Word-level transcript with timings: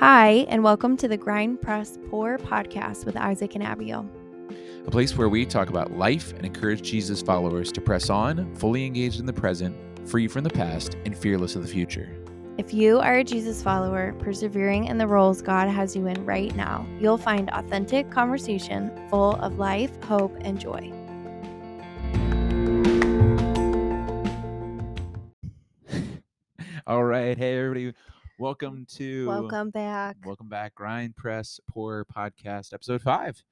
Hi, 0.00 0.46
and 0.48 0.62
welcome 0.62 0.96
to 0.98 1.08
the 1.08 1.16
Grind 1.16 1.60
Press 1.60 1.98
Pour 2.08 2.38
podcast 2.38 3.04
with 3.04 3.16
Isaac 3.16 3.56
and 3.56 3.64
Abigail. 3.64 4.08
a 4.86 4.92
place 4.92 5.16
where 5.16 5.28
we 5.28 5.44
talk 5.44 5.70
about 5.70 5.90
life 5.90 6.32
and 6.34 6.46
encourage 6.46 6.82
Jesus 6.82 7.20
followers 7.20 7.72
to 7.72 7.80
press 7.80 8.08
on, 8.08 8.54
fully 8.54 8.86
engaged 8.86 9.18
in 9.18 9.26
the 9.26 9.32
present, 9.32 9.76
free 10.08 10.28
from 10.28 10.44
the 10.44 10.50
past, 10.50 10.96
and 11.04 11.18
fearless 11.18 11.56
of 11.56 11.62
the 11.62 11.68
future. 11.68 12.08
If 12.58 12.72
you 12.72 13.00
are 13.00 13.16
a 13.16 13.24
Jesus 13.24 13.60
follower, 13.60 14.14
persevering 14.20 14.84
in 14.84 14.98
the 14.98 15.06
roles 15.08 15.42
God 15.42 15.68
has 15.68 15.96
you 15.96 16.06
in 16.06 16.24
right 16.24 16.54
now, 16.54 16.86
you'll 17.00 17.18
find 17.18 17.50
authentic 17.50 18.08
conversation 18.08 18.92
full 19.10 19.34
of 19.40 19.58
life, 19.58 20.00
hope, 20.04 20.36
and 20.42 20.60
joy. 20.60 20.92
All 26.86 27.02
right, 27.02 27.36
hey 27.36 27.58
everybody, 27.58 27.94
welcome 28.38 28.86
to 28.94 29.26
Welcome 29.28 29.70
back. 29.70 30.16
welcome 30.24 30.48
back, 30.48 30.74
Grind 30.74 31.16
Press 31.16 31.60
Pour 31.68 32.04
Podcast, 32.04 32.72
episode 32.72 33.02
five. 33.02 33.42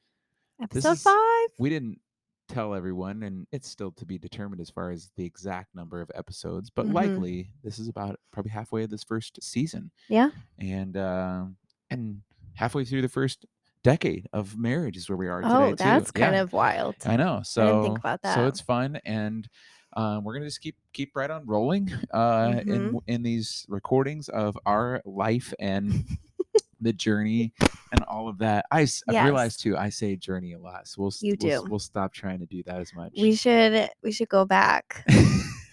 Episode 0.63 0.93
is- 0.93 1.03
five. 1.03 1.49
We 1.59 1.69
didn't 1.71 2.01
tell 2.49 2.75
everyone, 2.75 3.23
and 3.25 3.47
it's 3.53 3.69
still 3.69 3.91
to 3.93 4.07
be 4.07 4.19
determined 4.19 4.61
as 4.61 4.71
far 4.71 4.91
as 4.91 5.11
the 5.17 5.25
exact 5.25 5.75
number 5.75 6.01
of 6.01 6.11
episodes, 6.15 6.71
but 6.71 6.87
Mhm. 6.87 6.93
likely 6.95 7.53
this 7.63 7.79
is 7.79 7.89
about 7.89 8.19
probably 8.31 8.51
halfway 8.53 8.85
of 8.85 8.91
this 8.91 9.03
first 9.05 9.43
season, 9.43 9.91
Yeah. 10.09 10.31
and 10.59 10.97
uh, 10.97 11.47
and 11.91 12.23
halfway 12.55 12.85
through 12.85 13.03
the 13.03 13.09
first 13.09 13.45
decade 13.83 14.27
of 14.33 14.57
marriage 14.59 14.97
is 14.97 15.09
where 15.09 15.17
we 15.17 15.29
are 15.29 15.41
today. 15.43 15.55
Oh, 15.55 15.71
too. 15.71 15.77
that's 15.77 16.11
kind 16.11 16.35
Yeah. 16.35 16.43
of 16.43 16.53
wild. 16.53 16.97
I 17.05 17.17
know. 17.17 17.43
So 17.45 17.67
didn't 17.67 17.83
think 17.85 17.99
about 17.99 18.23
that. 18.23 18.35
So 18.35 18.47
it's 18.47 18.61
fun, 18.61 18.97
and 19.05 19.49
um, 19.97 20.23
we're 20.25 20.35
gonna 20.35 20.45
just 20.47 20.61
keep 20.61 20.77
keep 20.93 21.17
right 21.17 21.31
on 21.31 21.45
rolling 21.47 21.91
uh, 22.13 22.49
Mm-hmm. 22.49 22.71
in 22.71 22.99
in 23.07 23.23
these 23.23 23.67
recordings 23.69 24.29
of 24.29 24.57
our 24.67 25.03
life 25.05 25.53
and 25.59 26.05
the 26.81 26.93
journey 26.93 27.53
and 27.93 28.03
all 28.05 28.29
of 28.29 28.39
that. 28.39 28.67
I 28.71 28.81
Yes. 28.81 29.25
realized 29.25 29.61
too. 29.63 29.77
I 29.77 29.89
say 29.89 30.15
journey 30.17 30.53
a 30.53 30.59
lot, 30.59 30.87
so 30.87 31.03
we'll 31.03 31.13
You 31.21 31.37
we'll, 31.41 31.63
do. 31.63 31.67
we'll 31.71 31.79
stop 31.79 32.13
trying 32.13 32.41
to 32.41 32.47
do 32.47 32.63
that 32.65 32.81
as 32.81 32.95
much. 32.95 33.13
We 33.19 33.35
should 33.35 33.89
we 34.03 34.13
should 34.13 34.29
go 34.29 34.45
back. 34.45 35.05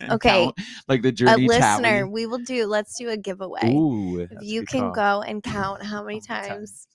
Okay. 0.10 0.44
count, 0.44 0.58
like 0.90 1.02
the 1.02 1.14
journey 1.14 1.46
A 1.46 1.48
listener, 1.48 2.00
tally. 2.00 2.04
we 2.04 2.26
will 2.26 2.40
do 2.40 2.66
let's 2.66 2.98
do 2.98 3.08
a 3.08 3.16
giveaway. 3.16 3.74
Ooh, 3.74 4.20
if 4.20 4.32
you 4.42 4.66
can 4.66 4.92
call. 4.92 4.92
go 4.92 5.22
and 5.22 5.42
count 5.56 5.82
How 5.82 6.04
many 6.04 6.20
times 6.20 6.88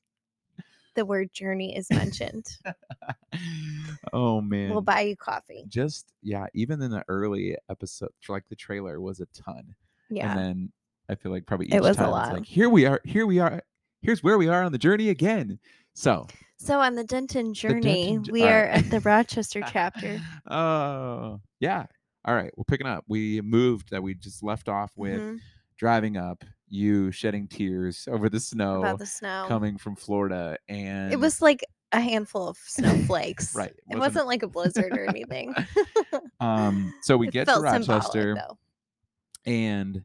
the 0.99 1.07
word 1.07 1.33
journey 1.33 1.77
is 1.77 1.89
mentioned, 1.91 2.47
oh 4.13 4.41
man. 4.41 4.71
we'll 4.71 4.81
buy 4.81 5.01
you 5.03 5.17
coffee. 5.17 5.65
just 5.69 6.13
yeah, 6.23 6.47
even 6.55 6.83
in 6.83 6.91
the 6.91 7.05
early 7.09 7.57
episode, 7.71 8.11
like 8.29 8.45
the 8.49 8.57
trailer 8.57 9.01
was 9.01 9.21
a 9.21 9.27
ton. 9.27 9.75
Yeah. 10.11 10.31
And 10.31 10.39
then 10.39 10.73
I 11.09 11.15
feel 11.15 11.31
like 11.33 11.47
probably 11.47 11.67
each 11.67 11.75
It 11.75 11.83
was 11.83 11.99
a 11.99 12.07
lot. 12.09 12.33
like 12.33 12.47
here 12.47 12.69
we 12.69 12.85
are, 12.87 13.01
here 13.05 13.27
we 13.27 13.39
are, 13.39 13.63
here's 14.03 14.23
where 14.23 14.39
we 14.39 14.49
are 14.49 14.63
on 14.63 14.73
the 14.73 14.79
journey 14.79 15.11
again. 15.11 15.59
So 15.95 16.27
So 16.59 16.81
on 16.81 16.95
the 16.95 17.05
Denton 17.05 17.55
journey, 17.55 18.13
Denton 18.17 18.33
we 18.33 18.43
are 18.45 18.65
right. 18.67 18.79
at 18.85 18.91
the 18.91 19.01
Rochester 19.01 19.63
chapter. 19.73 20.21
Oh 20.51 21.41
yeah. 21.61 21.87
All 22.25 22.35
right, 22.35 22.51
we're 22.57 22.65
picking 22.65 22.87
up. 22.87 23.05
We 23.09 23.41
moved 23.41 23.91
that 23.91 24.03
we 24.03 24.15
just 24.15 24.43
left 24.43 24.69
off 24.69 24.91
with 24.97 25.21
Mhm, 25.21 25.39
driving 25.79 26.17
up, 26.19 26.45
you 26.69 27.11
shedding 27.11 27.49
tears 27.49 28.07
over 28.11 28.29
the 28.29 28.41
snow 28.41 28.81
about 28.81 28.99
the 28.99 29.07
snow. 29.07 29.47
coming 29.49 29.79
from 29.79 29.97
Florida 29.97 30.59
and 30.69 31.11
It 31.13 31.19
was 31.19 31.41
like 31.41 31.65
a 31.93 32.01
handful 32.01 32.49
of 32.49 32.59
snowflakes. 32.59 33.55
right. 33.55 33.73
It 33.91 33.99
wasn't 33.99 34.27
like 34.27 34.43
a 34.43 34.49
blizzard 34.49 34.93
or 34.93 35.07
anything. 35.07 35.55
um 36.41 36.93
so 37.03 37.17
we 37.17 37.29
It 37.29 37.33
get 37.33 37.49
to 37.49 37.61
Rochester 37.61 38.37
and 39.47 40.05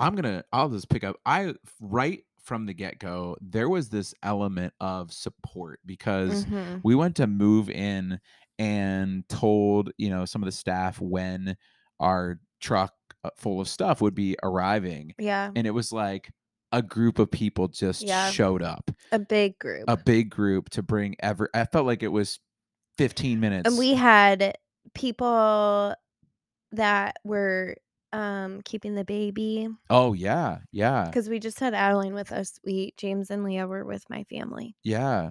i'm 0.00 0.14
gonna 0.14 0.44
i'll 0.52 0.68
just 0.68 0.88
pick 0.88 1.04
up 1.04 1.16
i 1.26 1.54
right 1.80 2.24
from 2.42 2.66
the 2.66 2.74
get-go 2.74 3.36
there 3.40 3.68
was 3.68 3.88
this 3.88 4.14
element 4.22 4.72
of 4.80 5.12
support 5.12 5.80
because 5.86 6.44
Mhm, 6.46 6.80
we 6.82 6.94
went 6.94 7.16
to 7.16 7.26
move 7.26 7.68
in 7.70 8.20
and 8.58 9.28
told 9.28 9.90
you 9.98 10.10
know 10.10 10.24
some 10.24 10.42
of 10.42 10.46
the 10.46 10.52
staff 10.52 11.00
when 11.00 11.56
our 12.00 12.40
truck 12.60 12.92
full 13.36 13.60
of 13.60 13.68
stuff 13.68 14.00
would 14.00 14.14
be 14.14 14.36
arriving 14.42 15.14
Yeah, 15.18 15.50
and 15.54 15.66
it 15.66 15.72
was 15.72 15.92
like 15.92 16.30
a 16.72 16.82
group 16.82 17.18
of 17.18 17.30
people 17.30 17.68
just 17.68 18.02
Yeah. 18.02 18.30
showed 18.30 18.62
up 18.62 18.90
a 19.12 19.18
big 19.18 19.58
group. 19.58 19.84
a 19.88 19.96
big 19.96 20.30
group 20.30 20.68
to 20.70 20.82
bring 20.82 21.16
ever 21.20 21.48
i 21.54 21.64
felt 21.64 21.86
like 21.86 22.02
it 22.02 22.12
was 22.12 22.40
15 22.98 23.40
minutes 23.40 23.68
and 23.68 23.78
we 23.78 23.94
had 23.94 24.56
people 24.94 25.94
that 26.72 27.16
were 27.24 27.76
um 28.12 28.60
keeping 28.64 28.94
the 28.94 29.04
baby 29.04 29.68
oh 29.90 30.12
yeah 30.14 30.58
yeah 30.72 31.04
because 31.04 31.28
we 31.28 31.38
just 31.38 31.60
had 31.60 31.74
Adeline 31.74 32.14
with 32.14 32.32
us. 32.32 32.58
We 32.64 32.92
James 32.96 33.30
and 33.30 33.44
Leah 33.44 33.66
were 33.66 33.84
with 33.84 34.04
my 34.08 34.24
family. 34.24 34.74
Yeah. 34.82 35.30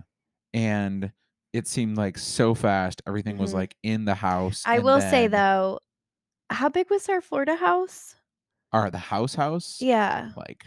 And 0.53 1.11
it 1.53 1.67
seemed 1.67 1.97
like 1.97 2.17
so 2.19 2.53
fast. 2.53 3.01
Everything 3.07 3.37
was 3.37 3.51
Mhm. 3.51 3.55
like 3.55 3.75
in 3.81 4.05
the 4.05 4.13
house. 4.15 4.61
I 4.65 4.79
will 4.79 5.01
say 5.01 5.25
though, 5.27 5.79
how 6.49 6.69
big 6.69 6.89
was 6.89 7.07
our 7.09 7.21
Florida 7.21 7.55
house? 7.55 8.15
Or 8.73 8.89
the 8.91 8.97
house 8.97 9.35
house? 9.35 9.77
Yeah, 9.81 10.31
Like 10.35 10.65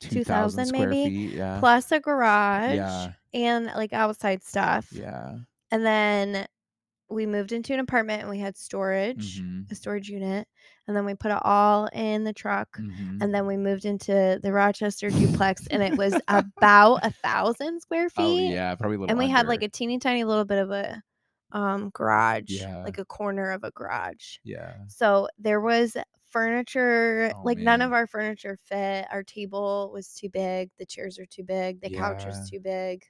2,000 0.00 0.24
2,000 0.24 0.66
square 0.66 0.88
maybe? 0.88 1.28
feet. 1.28 1.36
Yeah. 1.36 1.58
plus 1.60 1.92
a 1.92 2.00
garage 2.00 2.74
Yeah. 2.76 3.12
and 3.32 3.66
like 3.66 3.92
outside 3.92 4.42
stuff. 4.42 4.88
Yeah. 4.92 5.36
And 5.70 5.84
then 5.84 6.46
we 7.10 7.26
moved 7.26 7.52
into 7.52 7.72
an 7.74 7.80
apartment 7.80 8.22
and 8.22 8.30
we 8.30 8.38
had 8.38 8.56
storage, 8.56 9.40
Mhm, 9.40 9.70
a 9.70 9.74
storage 9.74 10.08
unit, 10.08 10.48
and 10.88 10.96
then 10.96 11.04
we 11.04 11.14
put 11.14 11.30
it 11.30 11.38
all 11.42 11.86
in 11.92 12.24
the 12.24 12.32
truck. 12.32 12.68
mhm. 12.78 13.22
And 13.22 13.34
then 13.34 13.46
we 13.46 13.56
moved 13.56 13.84
into 13.84 14.40
the 14.42 14.52
Rochester 14.52 15.10
duplex, 15.10 15.66
and 15.68 15.82
it 15.82 15.96
was 15.96 16.14
about 16.28 17.04
a 17.04 17.10
thousand 17.10 17.80
square 17.80 18.08
Oh, 18.16 18.36
feet. 18.36 18.50
yeah. 18.52 18.74
Probably 18.74 18.96
a 18.96 19.00
little 19.00 19.10
and 19.10 19.18
we 19.18 19.28
had 19.28 19.46
like 19.46 19.62
a 19.62 19.68
teeny 19.68 19.98
tiny 19.98 20.24
little 20.24 20.44
bit 20.46 20.58
of 20.58 20.70
a 20.70 21.02
um 21.54 21.90
garage, 21.94 22.50
Yeah. 22.60 22.82
like 22.84 22.98
a 22.98 23.04
corner 23.06 23.50
of 23.52 23.64
a 23.64 23.70
garage. 23.72 24.38
Yeah. 24.44 24.74
So 24.88 25.28
there 25.38 25.60
was 25.62 25.96
furniture, 26.30 27.32
Oh, 27.34 27.42
like 27.44 27.58
none 27.58 27.80
of 27.82 27.92
our 27.92 28.06
furniture 28.06 28.58
fit. 28.64 29.06
Our 29.10 29.22
table 29.22 29.90
was 29.92 30.08
too 30.14 30.28
big, 30.30 30.70
the 30.78 30.86
chairs 30.86 31.18
are 31.18 31.26
too 31.26 31.44
big, 31.44 31.80
the 31.80 31.90
couch 31.90 32.26
was 32.26 32.50
too 32.50 32.60
big. 32.60 33.04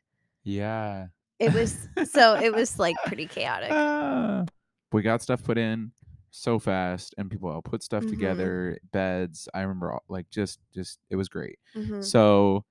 Yeah. 0.44 1.09
It 1.41 1.53
was 1.53 1.88
so 2.04 2.34
it 2.37 2.54
was 2.54 2.78
like 2.78 2.97
pretty 3.06 3.27
chaotic. 3.27 3.72
Ah. 3.72 4.44
we 4.93 5.03
got 5.03 5.22
stuff 5.22 5.43
put 5.43 5.59
in 5.59 5.93
so 6.31 6.59
fast 6.59 7.15
and 7.19 7.31
people 7.31 7.49
all 7.50 7.62
put 7.62 7.83
stuff 7.83 8.04
Mhm. 8.04 8.10
together 8.10 8.78
beds 8.93 9.49
i 9.54 9.60
remember 9.60 9.93
all, 9.93 10.03
like 10.09 10.28
just 10.31 10.59
just 10.75 10.99
it 11.10 11.16
was 11.16 11.28
great 11.28 11.59
hmm 11.75 12.00
so 12.00 12.65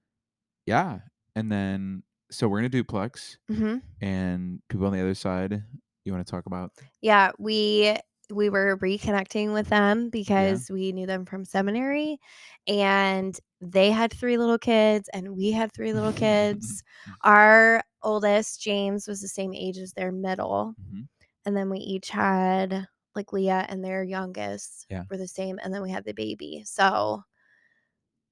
yeah 0.66 1.00
and 1.36 1.52
then 1.52 2.04
so 2.32 2.48
we're 2.48 2.60
in 2.60 2.66
a 2.66 2.70
duplex 2.70 3.38
hmm 3.50 3.78
and 4.02 4.60
people 4.70 4.86
on 4.88 4.94
the 4.94 5.00
other 5.02 5.14
side 5.16 5.64
you 6.06 6.12
want 6.14 6.26
to 6.26 6.30
talk 6.32 6.46
about 6.46 6.72
Yeah, 7.02 7.32
we 7.40 7.96
we 8.32 8.50
were 8.50 8.78
reconnecting 8.78 9.54
with 9.54 9.68
them 9.70 10.10
because 10.10 10.70
we 10.72 10.92
knew 10.92 11.06
them 11.06 11.26
from 11.26 11.46
seminary 11.46 12.18
and 12.68 13.38
they 13.62 13.92
had 13.92 14.12
three 14.14 14.38
little 14.38 14.58
kids 14.58 15.10
and 15.14 15.36
we 15.36 15.52
had 15.52 15.72
three 15.74 15.94
little 15.94 16.14
kids. 16.14 16.82
Our 17.24 17.84
oldest, 18.02 18.62
James, 18.62 19.08
was 19.08 19.22
the 19.22 19.28
same 19.28 19.54
age 19.54 19.78
as 19.78 19.94
their 19.94 20.12
middle. 20.12 20.74
Mhm. 20.82 21.08
And 21.46 21.56
then 21.56 21.70
we 21.70 21.80
each 21.80 22.10
had 22.10 22.88
like 23.16 23.34
Leah 23.34 23.66
and 23.70 23.84
their 23.84 24.04
youngest 24.04 24.88
Yeah. 24.90 25.04
were 25.10 25.18
the 25.18 25.28
same. 25.28 25.60
And 25.64 25.74
then 25.74 25.82
we 25.84 25.92
had 25.92 26.06
the 26.06 26.14
baby. 26.14 26.64
So 26.66 27.24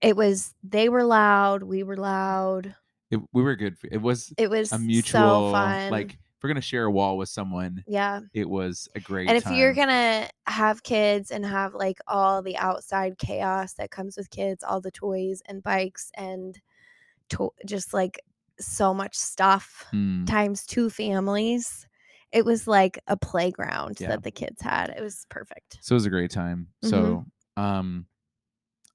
it 0.02 0.16
was 0.16 0.54
they 0.64 0.90
were 0.90 1.04
loud, 1.04 1.64
we 1.64 1.84
were 1.84 1.98
loud. 1.98 2.76
It, 3.12 3.20
we 3.34 3.44
were 3.44 3.56
good 3.56 3.78
for, 3.78 3.88
it 3.92 4.02
was 4.02 4.34
It 4.38 4.50
was 4.50 4.72
a 4.72 4.80
mutual 4.80 5.50
so 5.50 5.52
fun. 5.52 5.92
like 5.92 6.14
if 6.14 6.44
we're 6.44 6.48
gonna 6.50 6.62
share 6.62 6.86
a 6.86 6.92
wall 6.92 7.18
with 7.18 7.30
someone 7.30 7.84
yeah. 7.88 8.22
it 8.34 8.50
was 8.50 8.90
a 8.96 9.00
great 9.00 9.28
And 9.30 9.38
if 9.38 9.46
you're 9.52 9.74
gonna 9.76 10.28
have 10.48 10.82
kids 10.82 11.30
and 11.30 11.46
have 11.46 11.74
like 11.76 12.00
all 12.08 12.42
the 12.42 12.58
outside 12.58 13.18
chaos 13.20 13.74
that 13.74 13.92
comes 13.92 14.18
with 14.18 14.30
kids, 14.32 14.64
all 14.64 14.82
the 14.82 14.90
toys 14.92 15.42
and 15.46 15.62
bikes 15.62 16.10
and 16.16 16.60
to- 17.30 17.54
just 17.66 17.94
like 17.94 18.20
so 18.60 18.94
much 18.94 19.16
stuff 19.16 19.86
Hmm, 19.92 20.26
times 20.26 20.66
two 20.66 20.90
families, 20.90 21.88
it 22.32 22.46
was 22.46 22.66
like 22.68 22.98
a 23.08 23.18
playground 23.18 24.00
Yeah. 24.00 24.08
that 24.10 24.24
the 24.24 24.32
kids 24.32 24.62
had. 24.62 24.90
It 24.90 25.02
was 25.02 25.26
perfect. 25.30 25.78
so 25.82 25.94
it 25.94 25.98
was 25.98 26.06
a 26.06 26.10
great 26.10 26.32
time 26.32 26.68
Mhm. 26.84 26.90
so 26.90 27.26
um 27.58 28.06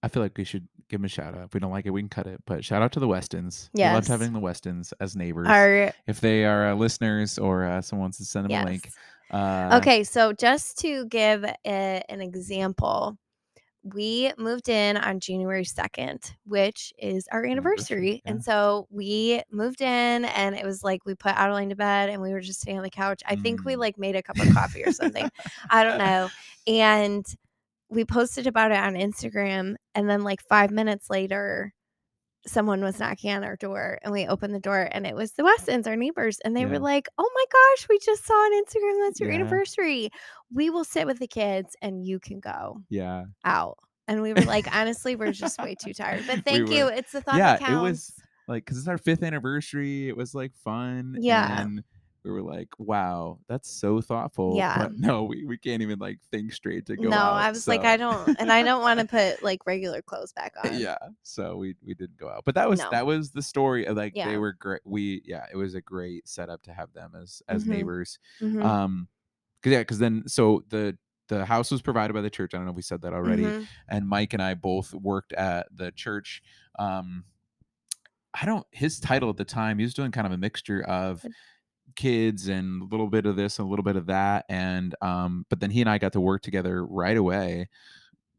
i 0.03 0.09
feel 0.09 0.23
like 0.23 0.37
we 0.39 0.45
should 0.45 0.67
give 0.89 1.01
them 1.01 1.05
a 1.05 1.09
shout 1.09 1.35
out 1.35 1.45
if 1.45 1.55
we 1.55 1.61
don't 1.61 1.71
like 1.73 1.87
it 1.87 1.91
we 1.91 2.01
can 2.01 2.09
cut 2.09 2.27
it 2.27 2.41
but 2.47 2.65
shout 2.65 2.83
out 2.83 2.93
to 2.93 3.01
the 3.01 3.09
westons 3.09 3.71
we 3.75 3.83
loved 3.83 4.09
having 4.09 4.33
the 4.33 4.39
westons 4.39 4.93
as 5.01 5.17
neighbors 5.17 5.49
Our 5.49 5.93
if 6.07 6.21
they 6.21 6.45
are 6.45 6.69
uh, 6.71 6.75
listeners 6.75 7.39
or 7.39 7.65
uh, 7.65 7.83
someone 7.83 8.05
wants 8.05 8.19
to 8.19 8.25
send 8.25 8.45
them 8.45 8.51
yes. 8.53 8.63
a 8.63 8.67
link 8.67 8.91
uh 9.31 9.81
Okay, 9.83 10.05
so 10.05 10.33
just 10.33 10.79
to 10.79 11.05
give 11.07 11.45
a, 11.45 11.57
an 12.09 12.21
example, 12.21 13.19
we 13.83 14.33
moved 14.39 14.69
in 14.69 14.97
on 14.97 15.19
January 15.19 15.65
2nd, 15.65 16.33
which 16.45 16.93
is 16.97 17.27
our 17.33 17.45
Anniversary, 17.45 18.23
yeah. 18.25 18.31
And 18.31 18.45
so 18.45 18.87
we 18.89 19.43
moved 19.51 19.81
in 19.81 20.25
and 20.27 20.55
it 20.55 20.65
was 20.65 20.85
like 20.85 21.05
we 21.05 21.17
put 21.17 21.33
Adeline 21.33 21.71
to 21.71 21.75
bed 21.77 22.09
and 22.09 22.23
we 22.23 22.31
were 22.31 22.41
just 22.41 22.61
sitting 22.61 22.77
on 22.77 22.85
the 22.85 22.91
couch. 22.91 23.21
I 23.27 23.35
think 23.35 23.65
we 23.65 23.75
Mm. 23.75 23.79
like 23.79 23.99
made 23.99 24.15
a 24.15 24.23
cup 24.23 24.39
of 24.39 24.53
coffee 24.55 24.85
or 24.85 24.93
something. 24.93 25.29
I 25.71 25.83
don't 25.83 25.99
know. 25.99 26.29
And 26.69 27.25
we 27.89 28.05
posted 28.05 28.47
about 28.47 28.73
it 28.73 28.79
on 28.79 28.95
Instagram. 28.95 29.75
And 29.95 30.09
then 30.09 30.23
like 30.23 30.41
five 30.49 30.71
minutes 30.71 31.09
later, 31.11 31.73
someone 32.47 32.81
was 32.81 33.01
knocking 33.01 33.33
on 33.33 33.43
our 33.45 33.57
door 33.57 33.99
and 34.03 34.13
we 34.13 34.27
opened 34.27 34.55
the 34.55 34.61
door 34.61 34.89
and 34.93 35.05
it 35.07 35.15
was 35.17 35.33
the 35.33 35.43
Westons, 35.45 35.87
our 35.87 35.97
neighbors, 35.97 36.39
and 36.45 36.57
they 36.57 36.61
Yeah. 36.61 36.69
were 36.69 36.79
like, 36.79 37.09
"Oh 37.19 37.31
my 37.35 37.45
gosh, 37.53 37.89
we 37.89 37.99
just 37.99 38.25
saw 38.25 38.35
on 38.35 38.65
Instagram 38.65 39.05
that's 39.07 39.19
your 39.21 39.31
Yeah. 39.31 39.37
anniversary. 39.37 40.11
We 40.53 40.71
will 40.71 40.85
sit 40.85 41.07
with 41.07 41.19
the 41.19 41.27
kids 41.27 41.75
and 41.83 42.05
you 42.07 42.21
can 42.21 42.39
go 42.41 42.83
Yeah. 42.89 43.25
out." 43.45 43.79
And 44.09 44.23
we 44.23 44.33
were 44.33 44.43
like, 44.43 44.73
"Honestly, 44.73 45.17
we're 45.17 45.33
just 45.33 45.59
way 45.61 45.75
too 45.75 45.93
tired." 45.93 46.23
But 46.27 46.37
We 46.37 46.43
thank 46.43 46.71
you. 46.71 46.85
were- 46.85 46.93
It's 46.93 47.11
the 47.13 47.21
thought 47.21 47.37
Yeah, 47.37 47.79
it 47.79 47.83
was- 47.83 48.15
like 48.49 48.65
because 48.65 48.79
it's 48.79 48.87
our 48.87 48.99
fifth 48.99 49.25
anniversary 49.25 50.09
it 50.09 50.17
was 50.17 50.33
like 50.33 50.55
fun 50.55 51.17
Yeah. 51.19 51.63
and 51.63 51.83
we 52.27 52.33
were 52.33 52.43
like 52.43 52.69
wow 52.79 53.39
that's 53.49 53.71
so 53.71 54.01
thoughtful 54.01 54.55
Yeah. 54.57 54.77
but 54.77 54.99
no 54.99 55.23
we, 55.23 55.45
we 55.45 55.57
can't 55.57 55.81
even 55.81 55.99
like 56.01 56.19
think 56.33 56.53
straight 56.53 56.85
to 56.87 56.97
go 56.97 57.09
no, 57.09 57.17
out, 57.17 57.35
I 57.35 57.51
was 57.51 57.69
like, 57.69 57.85
I 57.85 57.97
don't, 57.97 58.37
and 58.41 58.51
I 58.51 58.63
don't 58.63 58.83
want 58.83 58.99
to 59.01 59.07
put 59.07 59.43
like 59.43 59.65
regular 59.65 60.03
clothes 60.03 60.33
back 60.33 60.53
on. 60.65 60.77
yeah 60.79 60.99
so 61.23 61.57
we 61.57 61.77
we 61.85 61.95
didn't 61.95 62.17
go 62.17 62.29
out 62.29 62.45
but 62.45 62.55
that 62.57 62.69
was 62.69 62.81
No. 62.81 62.89
that 62.91 63.07
was 63.07 63.31
the 63.31 63.43
story 63.43 63.87
of, 63.87 63.97
like 63.97 64.13
Yeah. 64.17 64.29
they 64.29 64.39
were 64.39 64.53
great 64.53 64.81
we 64.85 65.23
yeah 65.25 65.47
it 65.53 65.57
was 65.57 65.75
a 65.75 65.81
great 65.81 66.27
setup 66.29 66.63
to 66.65 66.73
have 66.73 66.93
them 66.93 67.13
as 67.21 67.43
as 67.49 67.65
Mhm. 67.65 67.69
neighbors 67.69 68.19
Mhm, 68.43 68.63
um 68.65 69.09
because 69.63 69.73
yeah 69.73 69.79
because 69.81 69.99
then 70.01 70.25
so 70.27 70.65
the 70.69 70.99
the 71.29 71.45
house 71.45 71.71
was 71.71 71.83
provided 71.83 72.13
by 72.15 72.21
the 72.21 72.31
church 72.31 72.55
i 72.55 72.57
don't 72.57 72.67
know 72.67 72.71
if 72.71 72.77
we 72.77 72.83
said 72.83 73.03
that 73.03 73.13
already 73.13 73.45
mhm. 73.45 73.67
and 73.89 74.09
Mike 74.09 74.33
and 74.33 74.43
I 74.43 74.55
both 74.55 74.93
worked 74.95 75.33
at 75.33 75.69
the 75.75 75.91
church. 75.93 76.43
Um, 76.79 77.25
I 78.39 78.45
don't 78.45 78.67
his 78.71 79.01
title 79.01 79.31
at 79.31 79.37
the 79.39 79.45
time. 79.47 79.79
He 79.79 79.85
was 79.85 79.95
doing 79.95 80.13
kind 80.13 80.27
of 80.27 80.33
a 80.33 80.37
mixture 80.37 80.83
of. 80.83 81.25
Kids 81.95 82.49
and 82.49 82.83
a 82.83 82.85
little 82.87 83.09
bit 83.09 83.27
of 83.27 83.37
this 83.37 83.59
and 83.59 83.67
a 83.67 83.71
little 83.71 83.85
bit 83.85 83.97
of 83.97 84.07
that. 84.07 84.45
And 84.49 84.95
um, 85.03 85.47
but 85.49 85.61
then 85.61 85.71
he 85.71 85.81
and 85.81 85.89
I 85.91 85.99
got 85.99 86.13
to 86.15 86.21
work 86.21 86.43
together 86.43 86.85
right 86.87 87.17
away. 87.17 87.69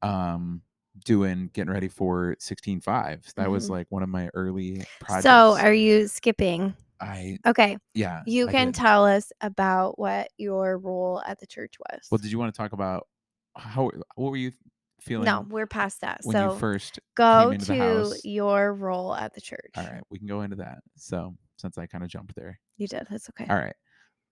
Um, 0.01 0.61
doing 1.05 1.49
getting 1.53 1.71
ready 1.71 1.87
for 1.87 2.35
16.5 2.39 3.33
that 3.35 3.51
was 3.51 3.67
Mhm. 3.67 3.69
like 3.69 3.87
one 3.91 4.01
of 4.01 4.09
my 4.09 4.29
early 4.33 4.83
projects 4.99 5.23
So, 5.23 5.55
are 5.57 5.73
you 5.73 6.07
skipping? 6.07 6.73
i 7.01 7.37
Okay, 7.45 7.77
yeah 7.93 8.23
you 8.25 8.47
I 8.49 8.51
can 8.51 8.67
did. 8.67 8.75
tell 8.75 9.05
us 9.05 9.31
about 9.41 9.99
what 9.99 10.29
your 10.39 10.79
role 10.79 11.21
at 11.27 11.39
the 11.39 11.45
church 11.45 11.75
was. 11.79 12.07
well 12.09 12.17
did 12.17 12.31
you 12.31 12.39
want 12.39 12.51
to 12.53 12.57
talk 12.57 12.73
about 12.73 13.07
how 13.55 13.91
what 14.15 14.31
were 14.31 14.37
you 14.37 14.51
feeling 14.99 15.25
no, 15.25 15.45
we're 15.49 15.67
past 15.67 16.01
that. 16.01 16.23
So, 16.23 16.57
first 16.57 16.99
go 17.15 17.53
to 17.53 18.15
your 18.23 18.73
role 18.73 19.13
at 19.13 19.35
the 19.35 19.41
church. 19.41 19.73
all 19.75 19.83
right 19.83 20.01
we 20.09 20.17
can 20.17 20.27
go 20.27 20.41
into 20.41 20.55
that 20.55 20.79
so 20.95 21.35
since 21.57 21.77
i 21.77 21.85
kind 21.85 22.03
of 22.03 22.09
jumped 22.09 22.35
there 22.35 22.59
You 22.77 22.87
did. 22.87 23.07
That's 23.09 23.29
okay. 23.29 23.47
All 23.49 23.57
right. 23.57 23.75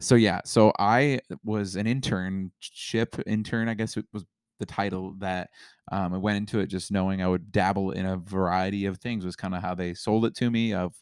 So 0.02 0.16
yeah, 0.16 0.42
so 0.46 0.74
I 0.78 1.20
was 1.44 1.76
an 1.78 1.86
internship 1.86 3.22
intern, 3.26 3.70
I 3.70 3.74
guess 3.76 3.98
it 3.98 4.06
was 4.14 4.26
the 4.60 4.66
title 4.66 5.14
that 5.20 5.50
um, 5.92 6.14
I 6.14 6.18
went 6.18 6.38
into 6.38 6.60
it 6.60 6.68
just 6.68 6.92
knowing 6.92 7.22
I 7.22 7.28
would 7.28 7.52
dabble 7.52 7.92
in 7.92 8.06
a 8.06 8.18
variety 8.18 8.86
of 8.86 8.98
things 9.00 9.26
was 9.26 9.36
kind 9.36 9.54
of 9.56 9.62
how 9.62 9.76
they 9.76 9.94
sold 9.94 10.26
it 10.26 10.36
to 10.36 10.50
me 10.50 10.74
of 10.74 10.94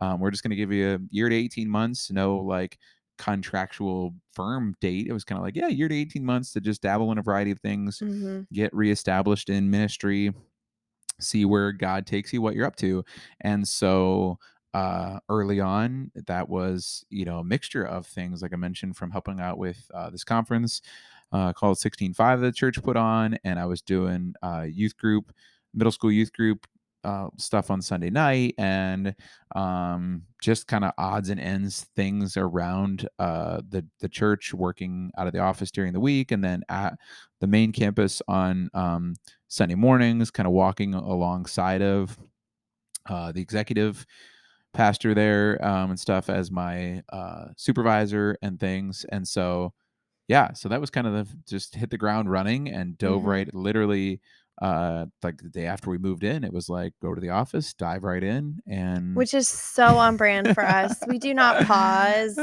um, 0.00 0.20
we're 0.20 0.30
just 0.30 0.42
going 0.42 0.50
to 0.50 0.56
give 0.56 0.72
you 0.72 0.94
a 0.94 0.98
year 1.10 1.28
to 1.28 1.34
18 1.34 1.68
months, 1.68 2.10
no 2.10 2.36
like 2.36 2.78
contractual 3.18 4.14
firm 4.34 4.74
date. 4.80 5.06
It 5.08 5.12
was 5.12 5.24
kind 5.24 5.38
of 5.38 5.44
like, 5.44 5.56
yeah, 5.56 5.68
year 5.68 5.88
to 5.88 5.94
18 5.94 6.24
months 6.24 6.52
to 6.52 6.60
just 6.60 6.82
dabble 6.82 7.12
in 7.12 7.18
a 7.18 7.22
variety 7.22 7.50
of 7.50 7.60
things, 7.60 7.98
hmm 7.98 8.42
get 8.52 8.74
reestablished 8.74 9.48
in 9.48 9.70
ministry, 9.70 10.30
see 11.20 11.44
where 11.44 11.72
God 11.72 12.06
takes 12.06 12.32
you, 12.32 12.42
what 12.42 12.54
you're 12.54 12.66
up 12.66 12.76
to. 12.76 13.04
And 13.42 13.66
so 13.66 14.38
uh 14.74 15.18
early 15.28 15.60
on 15.60 16.10
that 16.26 16.48
was 16.48 17.04
you 17.10 17.24
know 17.24 17.38
a 17.38 17.44
mixture 17.44 17.84
of 17.84 18.06
things 18.06 18.40
like 18.42 18.52
i 18.52 18.56
mentioned 18.56 18.96
from 18.96 19.10
helping 19.10 19.40
out 19.40 19.58
with 19.58 19.90
uh, 19.94 20.08
this 20.10 20.24
conference 20.24 20.80
uh, 21.32 21.52
called 21.52 21.78
165 21.78 22.40
that 22.40 22.46
the 22.46 22.52
church 22.52 22.82
put 22.82 22.96
on 22.96 23.36
and 23.44 23.58
i 23.58 23.66
was 23.66 23.82
doing 23.82 24.34
uh, 24.42 24.66
youth 24.68 24.96
group 24.96 25.32
middle 25.74 25.92
school 25.92 26.10
youth 26.12 26.32
group 26.32 26.66
uh, 27.04 27.28
stuff 27.36 27.70
on 27.70 27.82
sunday 27.82 28.10
night 28.10 28.54
and 28.58 29.14
um, 29.56 30.22
just 30.40 30.68
kind 30.68 30.84
of 30.84 30.92
odds 30.98 31.30
and 31.30 31.40
ends 31.40 31.86
things 31.96 32.36
around 32.36 33.08
uh, 33.18 33.60
the 33.68 33.84
the 34.00 34.08
church 34.08 34.54
working 34.54 35.10
out 35.18 35.26
of 35.26 35.32
the 35.32 35.38
office 35.38 35.70
during 35.70 35.92
the 35.92 36.00
week 36.00 36.30
and 36.30 36.44
then 36.44 36.62
at 36.68 36.94
the 37.40 37.46
main 37.46 37.72
campus 37.72 38.22
on 38.28 38.70
um, 38.72 39.16
sunday 39.48 39.74
mornings 39.74 40.30
kind 40.30 40.46
of 40.46 40.52
walking 40.52 40.94
alongside 40.94 41.82
of 41.82 42.16
the 43.08 43.40
executive 43.40 44.06
pastor 44.74 45.14
there 45.14 45.62
um, 45.64 45.90
and 45.90 46.00
stuff 46.00 46.30
as 46.30 46.50
my 46.50 47.02
uh, 47.12 47.46
supervisor 47.56 48.36
and 48.42 48.58
things. 48.60 49.04
And 49.10 49.26
so, 49.26 49.72
yeah, 50.28 50.52
so 50.54 50.68
that 50.68 50.80
was 50.80 50.90
kind 50.90 51.06
of 51.06 51.12
the 51.14 51.36
just 51.48 51.74
hit 51.76 51.90
the 51.90 51.98
ground 51.98 52.30
running 52.30 52.68
and 52.68 52.98
dove 52.98 53.22
Mhm. 53.22 53.26
right 53.26 53.54
literally 53.54 54.20
uh 54.60 55.06
like 55.22 55.38
the 55.42 55.48
day 55.48 55.66
after 55.66 55.88
we 55.90 55.96
moved 55.98 56.22
in 56.24 56.44
it 56.44 56.52
was 56.52 56.68
like 56.68 56.92
go 57.02 57.14
to 57.14 57.20
the 57.22 57.30
office 57.30 57.72
dive 57.74 58.04
right 58.04 58.22
in 58.22 58.60
and 58.68 59.14
Which 59.16 59.34
is 59.34 59.48
so 59.48 59.96
on 59.98 60.16
brand 60.16 60.52
for 60.52 60.62
us. 60.64 61.04
We 61.06 61.18
do 61.18 61.34
not 61.34 61.56
pause 61.66 62.36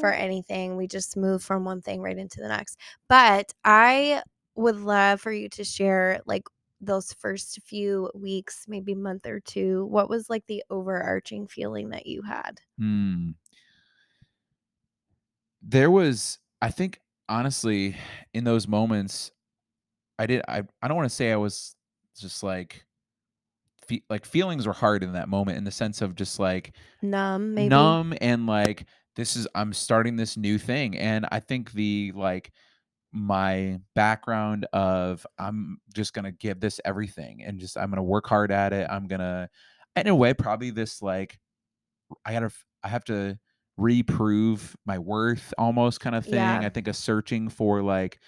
for 0.00 0.12
anything. 0.12 0.76
We 0.76 0.86
just 0.86 1.16
move 1.16 1.42
from 1.42 1.64
one 1.64 1.82
thing 1.82 2.00
right 2.02 2.16
into 2.16 2.40
the 2.40 2.48
next. 2.48 2.78
But 3.08 3.52
I 3.64 4.22
would 4.54 4.76
love 4.80 5.20
for 5.20 5.32
you 5.32 5.48
to 5.50 5.64
share 5.64 6.20
like 6.26 6.44
those 6.80 7.12
first 7.12 7.60
few 7.62 8.10
weeks, 8.14 8.66
maybe 8.68 8.94
month 8.94 9.26
or 9.26 9.40
two. 9.40 9.86
What 9.86 10.08
was 10.10 10.28
like 10.30 10.46
the 10.46 10.62
overarching 10.70 11.46
feeling 11.46 11.90
that 11.90 12.06
you 12.06 12.22
had? 12.22 12.60
Hmm. 12.78 13.30
There 15.62 15.90
was, 15.90 16.38
I 16.62 16.70
think, 16.70 17.00
honestly, 17.28 17.96
in 18.34 18.44
those 18.44 18.68
moments, 18.68 19.32
I 20.18 20.26
did. 20.26 20.42
I 20.48 20.62
I 20.80 20.88
don't 20.88 20.96
want 20.96 21.08
to 21.08 21.14
say 21.14 21.32
I 21.32 21.36
was 21.36 21.74
just 22.16 22.42
like, 22.42 22.86
fe- 23.86 24.04
like 24.08 24.24
feelings 24.24 24.66
were 24.66 24.72
hard 24.72 25.02
in 25.02 25.12
that 25.12 25.28
moment 25.28 25.58
in 25.58 25.64
the 25.64 25.70
sense 25.70 26.02
of 26.02 26.14
just 26.14 26.38
like 26.38 26.76
Numb, 27.02 27.54
maybe. 27.54 27.68
numb 27.68 28.14
and 28.20 28.46
like 28.46 28.86
this 29.16 29.36
is 29.36 29.48
I'm 29.54 29.72
starting 29.72 30.16
this 30.16 30.36
new 30.36 30.58
thing, 30.58 30.96
and 30.96 31.26
I 31.32 31.40
think 31.40 31.72
the 31.72 32.12
like 32.14 32.52
my 33.12 33.78
background 33.94 34.66
of 34.72 35.26
I'm 35.38 35.78
just 35.94 36.12
gonna 36.12 36.32
give 36.32 36.60
this 36.60 36.80
everything 36.84 37.42
and 37.44 37.58
just 37.58 37.76
I'm 37.76 37.90
gonna 37.90 38.02
work 38.02 38.26
hard 38.26 38.50
at 38.50 38.72
it. 38.72 38.86
I'm 38.90 39.06
gonna, 39.06 39.48
in 39.94 40.06
a 40.06 40.14
way, 40.14 40.34
probably 40.34 40.70
this 40.70 41.02
like 41.02 41.38
I 42.24 42.32
gotta 42.32 42.50
I 42.82 42.88
have 42.88 43.04
to 43.04 43.38
reprove 43.76 44.76
my 44.86 44.98
worth 44.98 45.52
almost 45.58 46.00
kind 46.00 46.16
of 46.16 46.24
thing. 46.24 46.34
Yeah. 46.34 46.60
I 46.60 46.68
think 46.68 46.88
a 46.88 46.92
searching 46.92 47.48
for 47.48 47.82
like 47.82 48.20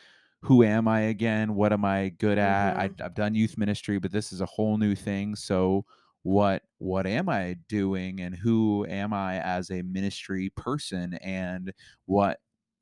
who 0.42 0.62
am 0.62 0.86
I 0.86 1.00
again? 1.00 1.54
What 1.54 1.72
am 1.72 1.84
I 1.84 2.10
good 2.10 2.38
at? 2.38 2.76
I, 2.76 2.88
mm-hmm. 2.88 3.02
I've 3.02 3.14
done 3.14 3.34
youth 3.34 3.58
ministry, 3.58 3.98
but 3.98 4.12
this 4.12 4.32
is 4.32 4.40
a 4.40 4.46
whole 4.46 4.78
new 4.78 4.94
thing. 4.94 5.34
So 5.34 5.84
what 6.22 6.62
what 6.78 7.06
am 7.06 7.28
I 7.28 7.56
doing 7.68 8.20
and 8.20 8.34
who 8.34 8.86
am 8.88 9.12
I 9.12 9.40
as 9.40 9.70
a 9.70 9.82
ministry 9.82 10.50
person 10.56 11.14
and 11.14 11.72
what 12.06 12.38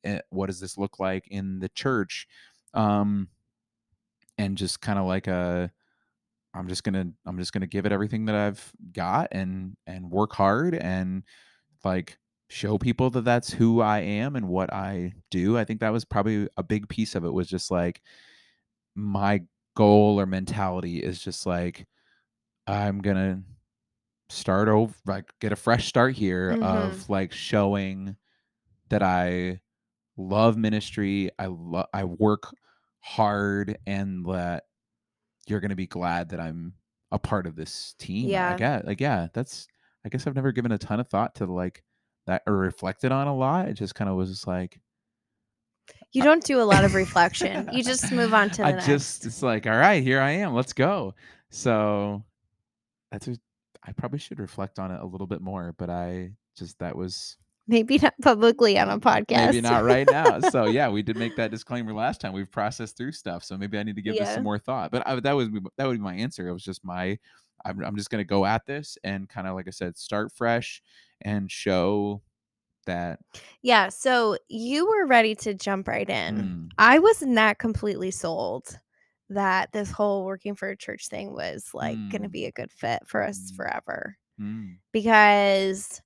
Eh, 0.06 0.20
what 0.30 0.46
does 0.46 0.60
this 0.60 0.78
look 0.78 0.98
like 0.98 1.26
in 1.28 1.58
the 1.58 1.68
church? 1.70 2.26
Um 2.74 3.28
and 4.38 4.56
just 4.56 4.80
kind 4.80 4.98
of 4.98 5.06
like 5.06 5.26
a 5.26 5.70
I'm 6.54 6.68
just 6.68 6.84
gonna 6.84 7.08
I'm 7.26 7.38
just 7.38 7.52
gonna 7.52 7.66
give 7.66 7.86
it 7.86 7.92
everything 7.92 8.26
that 8.26 8.34
I've 8.34 8.72
got 8.92 9.28
and 9.32 9.76
and 9.86 10.10
work 10.10 10.32
hard 10.32 10.74
and 10.74 11.22
like 11.84 12.18
show 12.48 12.78
people 12.78 13.10
that 13.10 13.24
that's 13.24 13.52
who 13.52 13.80
I 13.80 14.00
am 14.00 14.36
and 14.36 14.48
what 14.48 14.72
I 14.72 15.12
do. 15.30 15.58
I 15.58 15.64
think 15.64 15.80
that 15.80 15.92
was 15.92 16.04
probably 16.04 16.48
a 16.56 16.62
big 16.62 16.88
piece 16.88 17.14
of 17.14 17.24
it 17.24 17.32
was 17.32 17.48
just 17.48 17.70
like 17.70 18.00
my 18.94 19.42
goal 19.74 20.18
or 20.18 20.26
mentality 20.26 20.98
is 20.98 21.20
just 21.20 21.44
like 21.46 21.86
I'm 22.66 23.00
gonna 23.00 23.42
start 24.28 24.68
over 24.68 24.94
like 25.06 25.30
get 25.40 25.52
a 25.52 25.56
fresh 25.56 25.86
start 25.86 26.14
here 26.14 26.52
mm-hmm. 26.52 26.62
of 26.62 27.08
like 27.10 27.32
showing 27.32 28.16
that 28.88 29.02
I 29.02 29.60
love 30.16 30.56
ministry. 30.56 31.30
I 31.38 31.46
love 31.46 31.86
I 31.92 32.04
work 32.04 32.54
hard 33.00 33.78
and 33.86 34.24
that 34.26 34.64
you're 35.46 35.60
gonna 35.60 35.76
be 35.76 35.86
glad 35.86 36.30
that 36.30 36.40
I'm 36.40 36.74
a 37.12 37.18
part 37.18 37.46
of 37.46 37.56
this 37.56 37.94
team. 37.98 38.28
Yeah. 38.28 38.52
I 38.54 38.56
guess 38.56 38.84
like 38.84 39.00
yeah, 39.00 39.28
that's 39.32 39.66
I 40.04 40.08
guess 40.08 40.26
I've 40.26 40.34
never 40.36 40.52
given 40.52 40.72
a 40.72 40.78
ton 40.78 41.00
of 41.00 41.08
thought 41.08 41.36
to 41.36 41.46
like 41.46 41.82
that 42.26 42.42
or 42.46 42.56
reflected 42.56 43.12
on 43.12 43.26
a 43.28 43.34
lot. 43.36 43.68
It 43.68 43.74
just 43.74 43.94
kind 43.94 44.10
of 44.10 44.16
was 44.16 44.30
just 44.30 44.46
like 44.46 44.80
You 46.12 46.22
don't 46.22 46.44
do 46.44 46.60
a 46.60 46.64
lot 46.64 46.84
of 46.84 46.94
reflection. 46.94 47.68
You 47.72 47.82
just 47.84 48.10
move 48.12 48.34
on 48.34 48.50
to 48.50 48.62
the 48.64 48.64
I 48.64 48.72
next. 48.72 48.86
just 48.86 49.26
it's 49.26 49.42
like, 49.42 49.66
all 49.66 49.76
right, 49.76 50.02
here 50.02 50.20
I 50.20 50.32
am. 50.32 50.54
Let's 50.54 50.72
go. 50.72 51.14
So 51.50 52.24
that's 53.12 53.28
a, 53.28 53.36
I 53.84 53.92
probably 53.92 54.18
should 54.18 54.40
reflect 54.40 54.78
on 54.78 54.90
it 54.90 55.00
a 55.00 55.06
little 55.06 55.26
bit 55.28 55.40
more, 55.40 55.74
but 55.78 55.90
I 55.90 56.32
just 56.56 56.78
that 56.80 56.96
was 56.96 57.36
maybe 57.68 57.98
not 57.98 58.14
publicly 58.22 58.78
on 58.78 58.88
a 58.88 58.98
podcast. 58.98 59.46
maybe 59.46 59.60
not 59.60 59.84
right 59.84 60.08
now. 60.10 60.40
so 60.40 60.64
yeah, 60.66 60.88
we 60.88 61.02
did 61.02 61.16
make 61.16 61.36
that 61.36 61.50
disclaimer 61.50 61.92
last 61.92 62.20
time. 62.20 62.32
We've 62.32 62.50
processed 62.50 62.96
through 62.96 63.12
stuff, 63.12 63.44
so 63.44 63.56
maybe 63.56 63.78
I 63.78 63.82
need 63.82 63.96
to 63.96 64.02
give 64.02 64.16
this 64.16 64.34
some 64.34 64.44
more 64.44 64.58
thought. 64.58 64.90
But 64.90 65.06
I, 65.06 65.20
that 65.20 65.32
was 65.32 65.48
that 65.76 65.86
would 65.86 65.98
be 65.98 66.02
my 66.02 66.14
answer. 66.14 66.48
It 66.48 66.52
was 66.52 66.64
just 66.64 66.84
my 66.84 67.18
I'm, 67.64 67.82
I'm 67.82 67.96
just 67.96 68.10
gonna 68.10 68.24
go 68.24 68.44
at 68.44 68.66
this 68.66 68.98
and 69.04 69.28
kind 69.28 69.46
of 69.46 69.54
like 69.54 69.66
I 69.68 69.72
said, 69.72 69.96
start 69.96 70.32
fresh 70.32 70.82
and 71.22 71.50
show 71.50 72.22
that 72.86 73.18
Yeah, 73.62 73.88
so 73.88 74.38
you 74.48 74.86
were 74.86 75.06
ready 75.06 75.34
to 75.36 75.54
jump 75.54 75.88
right 75.88 76.08
in. 76.08 76.36
mm, 76.36 76.70
I 76.78 76.98
was 76.98 77.22
not 77.22 77.58
completely 77.58 78.10
sold 78.10 78.78
that 79.28 79.72
this 79.72 79.90
whole 79.90 80.24
working 80.24 80.54
for 80.54 80.68
a 80.68 80.76
church 80.76 81.08
thing 81.08 81.32
was 81.32 81.70
like 81.74 81.96
mm. 81.96 82.10
going 82.10 82.22
to 82.22 82.28
be 82.28 82.46
a 82.46 82.52
good 82.52 82.70
fit 82.70 83.02
for 83.06 83.22
us 83.22 83.50
mm. 83.50 83.56
forever. 83.56 84.16
Mm. 84.40 84.76
Because 84.92 86.00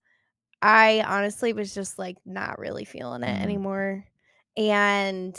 I 0.62 1.02
honestly 1.06 1.52
was 1.52 1.74
just 1.74 1.98
like 1.98 2.16
not 2.24 2.58
really 2.58 2.84
feeling 2.84 3.22
it 3.22 3.38
mm. 3.38 3.42
anymore. 3.42 4.04
And 4.56 5.34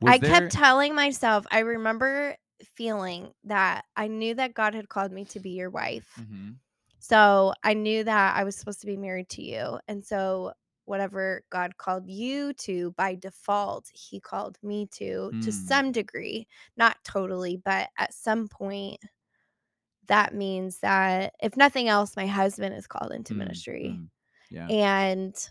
was 0.00 0.14
I 0.14 0.18
there... 0.18 0.30
kept 0.30 0.52
telling 0.52 0.94
myself, 0.94 1.46
I 1.50 1.60
remember 1.60 2.36
feeling 2.74 3.32
that 3.44 3.84
I 3.96 4.06
knew 4.06 4.34
that 4.34 4.54
God 4.54 4.74
had 4.74 4.88
called 4.88 5.12
me 5.12 5.24
to 5.26 5.40
be 5.40 5.50
your 5.50 5.70
wife. 5.70 6.08
Mm-hmm. 6.20 6.52
So 6.98 7.54
I 7.62 7.74
knew 7.74 8.04
that 8.04 8.36
I 8.36 8.44
was 8.44 8.56
supposed 8.56 8.80
to 8.80 8.86
be 8.86 8.96
married 8.96 9.28
to 9.30 9.42
you. 9.42 9.78
And 9.88 10.04
so 10.04 10.52
whatever 10.86 11.42
God 11.50 11.76
called 11.76 12.08
you 12.08 12.52
to 12.54 12.92
by 12.96 13.16
default, 13.16 13.90
he 13.92 14.20
called 14.20 14.58
me 14.62 14.88
to 14.92 15.30
mm. 15.34 15.44
to 15.44 15.52
some 15.52 15.92
degree, 15.92 16.46
not 16.76 16.96
totally, 17.04 17.60
but 17.64 17.88
at 17.98 18.14
some 18.14 18.48
point 18.48 18.98
that 20.08 20.34
means 20.34 20.78
that 20.78 21.34
if 21.42 21.56
nothing 21.56 21.88
else 21.88 22.16
my 22.16 22.26
husband 22.26 22.74
is 22.74 22.86
called 22.86 23.12
into 23.12 23.34
mm. 23.34 23.38
ministry. 23.38 23.96
Mm. 23.98 24.08
Yeah. 24.50 24.66
And 24.68 25.50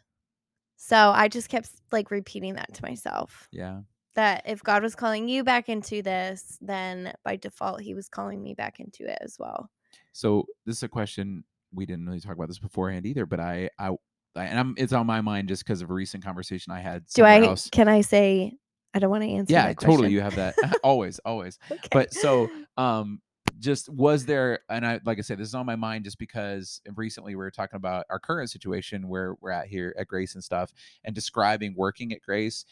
so 0.78 0.98
I 0.98 1.28
just 1.28 1.50
kept 1.50 1.70
like 1.92 2.12
repeating 2.12 2.56
that 2.56 2.74
to 2.76 2.84
myself. 2.84 3.48
Yeah. 3.52 3.82
That 4.16 4.44
if 4.48 4.64
God 4.64 4.82
was 4.82 4.96
calling 4.96 5.28
you 5.28 5.44
back 5.44 5.68
into 5.68 6.02
this, 6.02 6.58
then 6.62 7.14
by 7.24 7.36
default 7.36 7.82
he 7.82 7.94
was 7.94 8.08
calling 8.08 8.42
me 8.42 8.54
back 8.54 8.80
into 8.80 9.06
it 9.06 9.18
as 9.22 9.38
well. 9.38 9.70
So 10.14 10.46
this 10.66 10.78
is 10.78 10.84
a 10.84 10.88
question 10.88 11.44
we 11.74 11.86
didn't 11.86 12.06
really 12.06 12.22
talk 12.22 12.34
about 12.34 12.48
this 12.48 12.60
beforehand 12.60 13.06
either, 13.06 13.26
but 13.26 13.40
I 13.40 13.70
I 13.78 13.92
and 14.36 14.60
I'm, 14.60 14.76
it's 14.78 14.94
on 14.94 15.06
my 15.06 15.22
mind 15.22 15.48
just 15.48 15.64
because 15.64 15.82
of 15.82 15.90
a 15.90 15.94
recent 15.94 16.24
conversation 16.24 16.74
I 16.74 16.80
had. 16.80 17.06
Do 17.14 17.24
I? 17.24 17.42
Else. 17.42 17.70
Can 17.70 17.88
I 17.88 18.02
say 18.02 18.54
I 18.94 19.00
don't 19.00 19.10
want 19.10 19.24
to 19.24 19.30
answer? 19.30 19.54
Yeah, 19.54 19.74
totally. 19.74 20.12
You 20.12 20.22
have 20.22 20.36
that 20.36 20.56
always, 20.84 21.20
always. 21.20 21.60
Okay. 21.72 21.88
But 21.92 22.14
so, 22.14 22.50
um, 22.78 23.22
just 23.60 23.90
was 23.90 24.26
there, 24.26 24.60
and 24.70 24.86
I 24.86 25.00
like 25.06 25.18
I 25.18 25.22
said, 25.22 25.38
this 25.38 25.48
is 25.48 25.56
on 25.56 25.66
my 25.66 25.76
mind 25.76 26.04
just 26.04 26.20
because 26.20 26.82
recently 26.96 27.34
we 27.34 27.38
were 27.38 27.52
talking 27.52 27.78
about 27.78 28.06
our 28.10 28.20
current 28.20 28.50
situation 28.50 29.08
where 29.08 29.36
we're 29.42 29.52
at 29.52 29.68
here 29.68 29.96
at 29.98 30.08
Grace 30.08 30.36
and 30.36 30.44
stuff, 30.44 30.72
and 31.04 31.16
describing 31.16 31.74
working 31.78 32.12
at 32.14 32.22
Grace, 32.22 32.66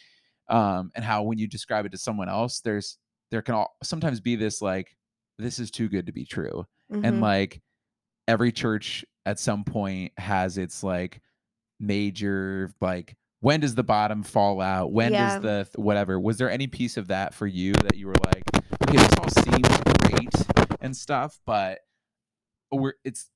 um, 0.49 0.91
and 0.95 1.03
how 1.03 1.23
when 1.23 1.37
you 1.37 1.47
describe 1.47 1.85
it 1.85 1.91
to 1.91 1.97
someone 1.97 2.29
else, 2.29 2.59
there's 2.59 2.97
there 3.31 3.41
can 3.41 3.55
all, 3.55 3.75
sometimes 3.83 4.21
be 4.21 4.35
this 4.35 4.61
like 4.61 4.95
this 5.37 5.59
is 5.59 5.71
too 5.71 5.89
good 5.89 6.05
to 6.05 6.11
be 6.11 6.25
true, 6.25 6.65
mm-hmm. 6.91 7.05
and 7.05 7.21
like 7.21 7.61
every 8.27 8.51
church 8.51 9.05
at 9.25 9.39
some 9.39 9.63
point 9.63 10.11
has 10.17 10.57
its 10.57 10.83
like 10.83 11.21
major 11.79 12.71
like 12.81 13.15
when 13.41 13.59
does 13.59 13.75
the 13.75 13.83
bottom 13.83 14.23
fall 14.23 14.61
out 14.61 14.91
when 14.91 15.11
yeah. 15.11 15.39
does 15.39 15.41
the 15.41 15.81
whatever 15.81 16.19
was 16.19 16.37
there 16.37 16.49
any 16.49 16.67
piece 16.67 16.97
of 16.97 17.07
that 17.07 17.33
for 17.33 17.47
you 17.47 17.73
that 17.73 17.97
you 17.97 18.07
were 18.07 18.15
like 18.25 18.43
okay 18.83 18.97
this 18.97 19.17
all 19.19 19.29
seems 19.29 19.67
great 20.01 20.52
and 20.83 20.95
stuff 20.95 21.39
but 21.45 21.79
we're 22.71 22.93
it's 23.03 23.29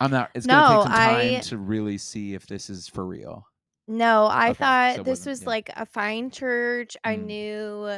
i'm 0.00 0.10
not 0.10 0.30
it's 0.34 0.46
no, 0.46 0.54
gonna 0.54 0.76
take 0.76 0.82
some 0.82 0.92
time 0.92 1.34
I, 1.36 1.40
to 1.40 1.58
really 1.58 1.98
see 1.98 2.34
if 2.34 2.46
this 2.46 2.68
is 2.70 2.88
for 2.88 3.04
real 3.04 3.46
no 3.86 4.26
i 4.26 4.50
okay, 4.50 4.54
thought 4.54 4.96
so 4.96 5.02
this 5.02 5.26
was 5.26 5.42
yeah. 5.42 5.48
like 5.48 5.70
a 5.76 5.86
fine 5.86 6.30
church 6.30 6.96
mm. 7.04 7.10
i 7.10 7.16
knew 7.16 7.88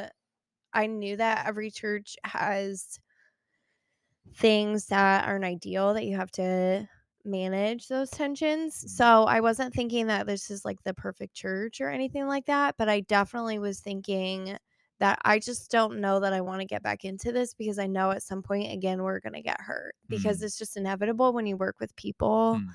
i 0.73 0.85
knew 0.85 1.17
that 1.17 1.45
every 1.47 1.71
church 1.71 2.15
has 2.23 2.99
things 4.35 4.87
that 4.87 5.27
aren't 5.27 5.45
ideal 5.45 5.93
that 5.93 6.05
you 6.05 6.15
have 6.15 6.31
to 6.31 6.87
manage 7.25 7.87
those 7.87 8.09
tensions. 8.09 8.77
Mm-hmm. 8.77 8.87
So 8.87 9.23
I 9.23 9.39
wasn't 9.39 9.73
thinking 9.73 10.07
that 10.07 10.27
this 10.27 10.49
is 10.49 10.65
like 10.65 10.81
the 10.83 10.93
perfect 10.93 11.35
church 11.35 11.81
or 11.81 11.89
anything 11.89 12.27
like 12.27 12.45
that, 12.45 12.75
but 12.77 12.89
I 12.89 13.01
definitely 13.01 13.59
was 13.59 13.79
thinking 13.79 14.57
that 14.99 15.19
I 15.25 15.39
just 15.39 15.71
don't 15.71 15.99
know 15.99 16.19
that 16.19 16.33
I 16.33 16.41
want 16.41 16.61
to 16.61 16.67
get 16.67 16.83
back 16.83 17.03
into 17.03 17.31
this 17.31 17.53
because 17.53 17.79
I 17.79 17.87
know 17.87 18.11
at 18.11 18.23
some 18.23 18.41
point 18.41 18.71
again 18.71 19.01
we're 19.01 19.19
going 19.19 19.33
to 19.33 19.41
get 19.41 19.59
hurt 19.59 19.95
because 20.07 20.39
mm. 20.39 20.43
it's 20.43 20.57
just 20.57 20.77
inevitable 20.77 21.33
when 21.33 21.45
you 21.45 21.57
work 21.57 21.75
with 21.79 21.95
people. 21.95 22.59
Mm. 22.59 22.67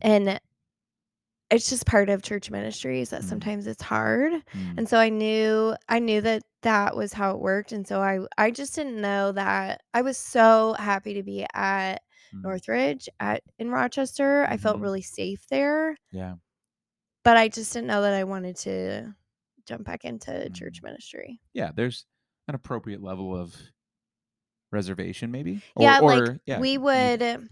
And 0.00 0.40
it's 1.50 1.70
just 1.70 1.86
part 1.86 2.08
of 2.08 2.22
church 2.22 2.50
ministries 2.50 3.10
that 3.10 3.22
mm. 3.22 3.28
sometimes 3.28 3.66
it's 3.66 3.82
hard. 3.82 4.32
Mm. 4.32 4.78
And 4.78 4.88
so 4.88 4.98
I 4.98 5.08
knew 5.08 5.76
I 5.88 5.98
knew 5.98 6.20
that 6.22 6.42
that 6.62 6.96
was 6.96 7.12
how 7.12 7.30
it 7.32 7.40
worked 7.40 7.72
and 7.72 7.86
so 7.86 8.00
I 8.00 8.20
I 8.36 8.50
just 8.50 8.74
didn't 8.74 9.00
know 9.00 9.32
that 9.32 9.82
I 9.94 10.02
was 10.02 10.18
so 10.18 10.74
happy 10.78 11.14
to 11.14 11.22
be 11.22 11.46
at 11.54 11.96
mm. 12.34 12.42
Northridge 12.42 13.08
at 13.20 13.42
in 13.58 13.70
Rochester. 13.70 14.42
Mm-hmm. 14.42 14.52
I 14.52 14.56
felt 14.56 14.76
mm-hmm. 14.76 14.84
really 14.84 15.02
safe 15.02 15.46
there. 15.48 15.96
Yeah. 16.10 16.34
But 17.22 17.36
I 17.36 17.48
just 17.48 17.72
didn't 17.72 17.88
know 17.88 18.02
that 18.02 18.14
I 18.14 18.24
wanted 18.24 18.56
to 18.58 19.14
jump 19.66 19.84
back 19.84 20.04
into 20.04 20.48
church 20.50 20.82
ministry. 20.82 21.40
Yeah, 21.52 21.70
there's 21.74 22.06
an 22.48 22.54
appropriate 22.54 23.02
level 23.02 23.36
of 23.36 23.54
reservation 24.72 25.30
maybe. 25.30 25.62
Or, 25.74 25.82
yeah, 25.82 26.00
or, 26.00 26.26
like 26.26 26.40
yeah. 26.46 26.60
we 26.60 26.78
would 26.78 27.48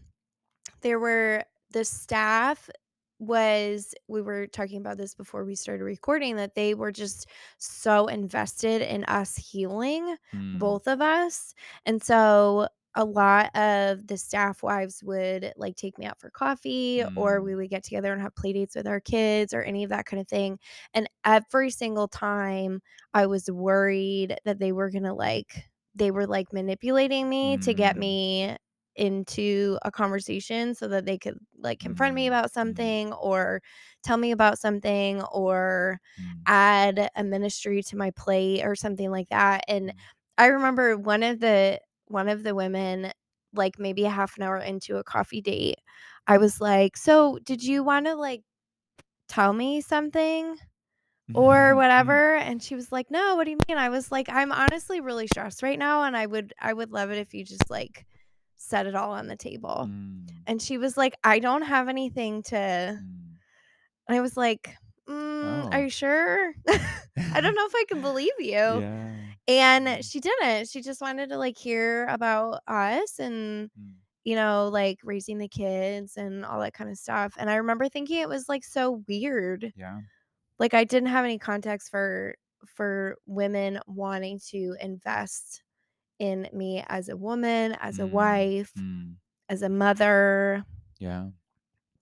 there 0.82 0.98
were 0.98 1.44
the 1.72 1.84
staff 1.84 2.70
was 3.18 3.94
we 4.08 4.20
were 4.20 4.46
talking 4.46 4.78
about 4.78 4.98
this 4.98 5.14
before 5.14 5.44
we 5.44 5.54
started 5.54 5.84
recording 5.84 6.36
that 6.36 6.54
they 6.54 6.74
were 6.74 6.92
just 6.92 7.28
so 7.58 8.06
invested 8.08 8.82
in 8.82 9.04
us 9.04 9.36
healing 9.36 10.16
mm. 10.34 10.58
both 10.58 10.86
of 10.88 11.00
us 11.00 11.54
and 11.86 12.02
so 12.02 12.68
a 12.96 13.04
lot 13.04 13.54
of 13.56 14.06
the 14.06 14.16
staff 14.16 14.62
wives 14.62 15.02
would 15.02 15.52
like 15.56 15.76
take 15.76 15.98
me 15.98 16.06
out 16.06 16.20
for 16.20 16.30
coffee 16.30 16.98
mm. 16.98 17.16
or 17.16 17.42
we 17.42 17.52
mm. 17.52 17.56
would 17.56 17.70
get 17.70 17.82
together 17.82 18.12
and 18.12 18.22
have 18.22 18.34
play 18.36 18.52
dates 18.52 18.76
with 18.76 18.86
our 18.86 19.00
kids 19.00 19.52
or 19.52 19.62
any 19.62 19.84
of 19.84 19.90
that 19.90 20.06
kind 20.06 20.20
of 20.20 20.28
thing. 20.28 20.58
And 20.94 21.08
every 21.24 21.70
single 21.70 22.08
time 22.08 22.80
I 23.12 23.26
was 23.26 23.50
worried 23.50 24.36
that 24.44 24.58
they 24.58 24.72
were 24.72 24.90
going 24.90 25.04
to 25.04 25.14
like, 25.14 25.64
they 25.94 26.10
were 26.10 26.26
like 26.26 26.52
manipulating 26.52 27.28
me 27.28 27.56
mm. 27.56 27.64
to 27.64 27.74
get 27.74 27.96
mm. 27.96 28.00
me 28.00 28.56
into 28.96 29.76
a 29.82 29.90
conversation 29.90 30.72
so 30.72 30.86
that 30.86 31.04
they 31.04 31.18
could 31.18 31.36
like 31.58 31.80
confront 31.80 32.12
mm. 32.12 32.16
me 32.16 32.26
about 32.28 32.52
something 32.52 33.12
or 33.14 33.60
tell 34.04 34.16
me 34.16 34.30
about 34.30 34.58
something 34.58 35.20
or 35.32 35.98
mm. 36.20 36.40
add 36.46 37.10
a 37.16 37.24
ministry 37.24 37.82
to 37.82 37.96
my 37.96 38.12
plate 38.12 38.62
or 38.64 38.76
something 38.76 39.10
like 39.10 39.28
that. 39.30 39.64
And 39.66 39.92
I 40.38 40.46
remember 40.46 40.96
one 40.96 41.22
of 41.22 41.40
the 41.40 41.80
one 42.08 42.28
of 42.28 42.42
the 42.42 42.54
women, 42.54 43.12
like 43.54 43.78
maybe 43.78 44.04
a 44.04 44.10
half 44.10 44.36
an 44.36 44.42
hour 44.44 44.58
into 44.58 44.96
a 44.96 45.04
coffee 45.04 45.40
date, 45.40 45.78
I 46.26 46.38
was 46.38 46.60
like, 46.60 46.96
So, 46.96 47.38
did 47.44 47.62
you 47.62 47.82
want 47.82 48.06
to 48.06 48.14
like 48.14 48.42
tell 49.28 49.52
me 49.52 49.80
something? 49.80 50.56
or 51.32 51.54
mm-hmm. 51.54 51.76
whatever 51.76 52.36
and 52.36 52.62
she 52.62 52.74
was 52.74 52.92
like 52.92 53.10
no 53.10 53.34
what 53.36 53.44
do 53.44 53.50
you 53.50 53.56
mean 53.66 53.78
i 53.78 53.88
was 53.88 54.12
like 54.12 54.28
i'm 54.28 54.52
honestly 54.52 55.00
really 55.00 55.26
stressed 55.26 55.62
right 55.62 55.78
now 55.78 56.02
and 56.04 56.16
i 56.16 56.26
would 56.26 56.52
i 56.60 56.72
would 56.72 56.92
love 56.92 57.10
it 57.10 57.18
if 57.18 57.32
you 57.32 57.44
just 57.44 57.70
like 57.70 58.04
set 58.56 58.86
it 58.86 58.94
all 58.94 59.10
on 59.12 59.26
the 59.26 59.36
table 59.36 59.88
mm. 59.88 60.28
and 60.46 60.60
she 60.60 60.76
was 60.76 60.96
like 60.96 61.14
i 61.24 61.38
don't 61.38 61.62
have 61.62 61.88
anything 61.88 62.42
to 62.42 62.56
mm. 62.56 62.98
and 64.08 64.16
i 64.16 64.20
was 64.20 64.36
like 64.36 64.76
mm, 65.08 65.64
oh. 65.64 65.68
are 65.70 65.82
you 65.82 65.90
sure 65.90 66.52
i 66.68 67.40
don't 67.40 67.54
know 67.56 67.66
if 67.66 67.74
i 67.74 67.84
can 67.88 68.00
believe 68.00 68.32
you 68.38 68.54
yeah. 68.54 69.14
And 69.46 69.86
mm. 69.86 70.10
she 70.10 70.20
didn't. 70.20 70.68
She 70.68 70.80
just 70.80 71.00
wanted 71.00 71.28
to 71.30 71.38
like 71.38 71.58
hear 71.58 72.06
about 72.06 72.60
us 72.66 73.18
and 73.18 73.70
mm. 73.70 73.92
you 74.24 74.36
know, 74.36 74.68
like 74.72 74.98
raising 75.02 75.38
the 75.38 75.48
kids 75.48 76.16
and 76.16 76.44
all 76.44 76.60
that 76.60 76.74
kind 76.74 76.90
of 76.90 76.96
stuff. 76.96 77.34
And 77.38 77.50
I 77.50 77.56
remember 77.56 77.88
thinking 77.88 78.20
it 78.20 78.28
was 78.28 78.48
like 78.48 78.64
so 78.64 79.02
weird. 79.06 79.72
Yeah. 79.76 80.00
Like 80.58 80.72
I 80.74 80.84
didn't 80.84 81.10
have 81.10 81.24
any 81.24 81.38
context 81.38 81.90
for 81.90 82.34
for 82.66 83.16
women 83.26 83.80
wanting 83.86 84.40
to 84.48 84.76
invest 84.80 85.62
in 86.18 86.48
me 86.52 86.82
as 86.88 87.10
a 87.10 87.16
woman, 87.16 87.76
as 87.80 87.98
a 87.98 88.04
mm. 88.04 88.10
wife, 88.10 88.72
mm. 88.78 89.14
as 89.50 89.62
a 89.62 89.68
mother. 89.68 90.64
Yeah. 90.98 91.26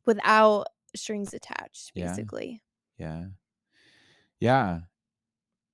Without 0.04 0.66
strings 0.94 1.32
attached, 1.34 1.92
basically. 1.94 2.62
Yeah. 3.02 3.24
Yeah. 4.38 4.80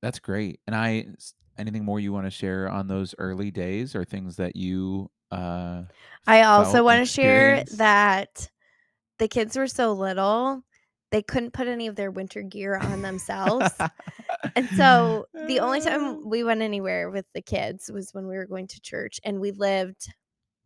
That's 0.01 0.19
great. 0.19 0.61
And 0.67 0.75
I 0.75 1.07
anything 1.59 1.85
more 1.85 2.01
you 2.01 2.13
want 2.13 2.27
to 2.27 2.31
share 2.31 2.69
on 2.69 2.89
those 2.89 3.15
early 3.19 3.51
days 3.51 3.95
or 3.95 4.05
things 4.05 4.37
that 4.37 4.57
you 4.57 5.11
uh 5.31 5.83
I 6.27 6.43
also 6.43 6.83
want 6.83 7.07
to 7.07 7.13
share 7.13 7.65
that 7.77 8.49
the 9.19 9.29
kids 9.29 9.57
were 9.57 9.67
so 9.67 9.93
little 9.93 10.63
they 11.11 11.23
couldn't 11.23 11.53
put 11.53 11.69
any 11.69 11.87
of 11.87 11.97
their 11.97 12.11
winter 12.11 12.43
gear 12.43 12.77
on 12.77 13.03
themselves. 13.03 13.71
and 14.57 14.69
so 14.77 15.27
the 15.47 15.61
only 15.61 15.81
time 15.81 16.29
we 16.29 16.45
went 16.45 16.63
anywhere 16.63 17.11
with 17.11 17.27
the 17.35 17.43
kids 17.43 17.91
was 17.93 18.13
when 18.13 18.27
we 18.27 18.37
were 18.37 18.47
going 18.47 18.69
to 18.69 18.81
church 18.81 19.21
and 19.25 19.41
we 19.41 19.51
lived 19.51 20.13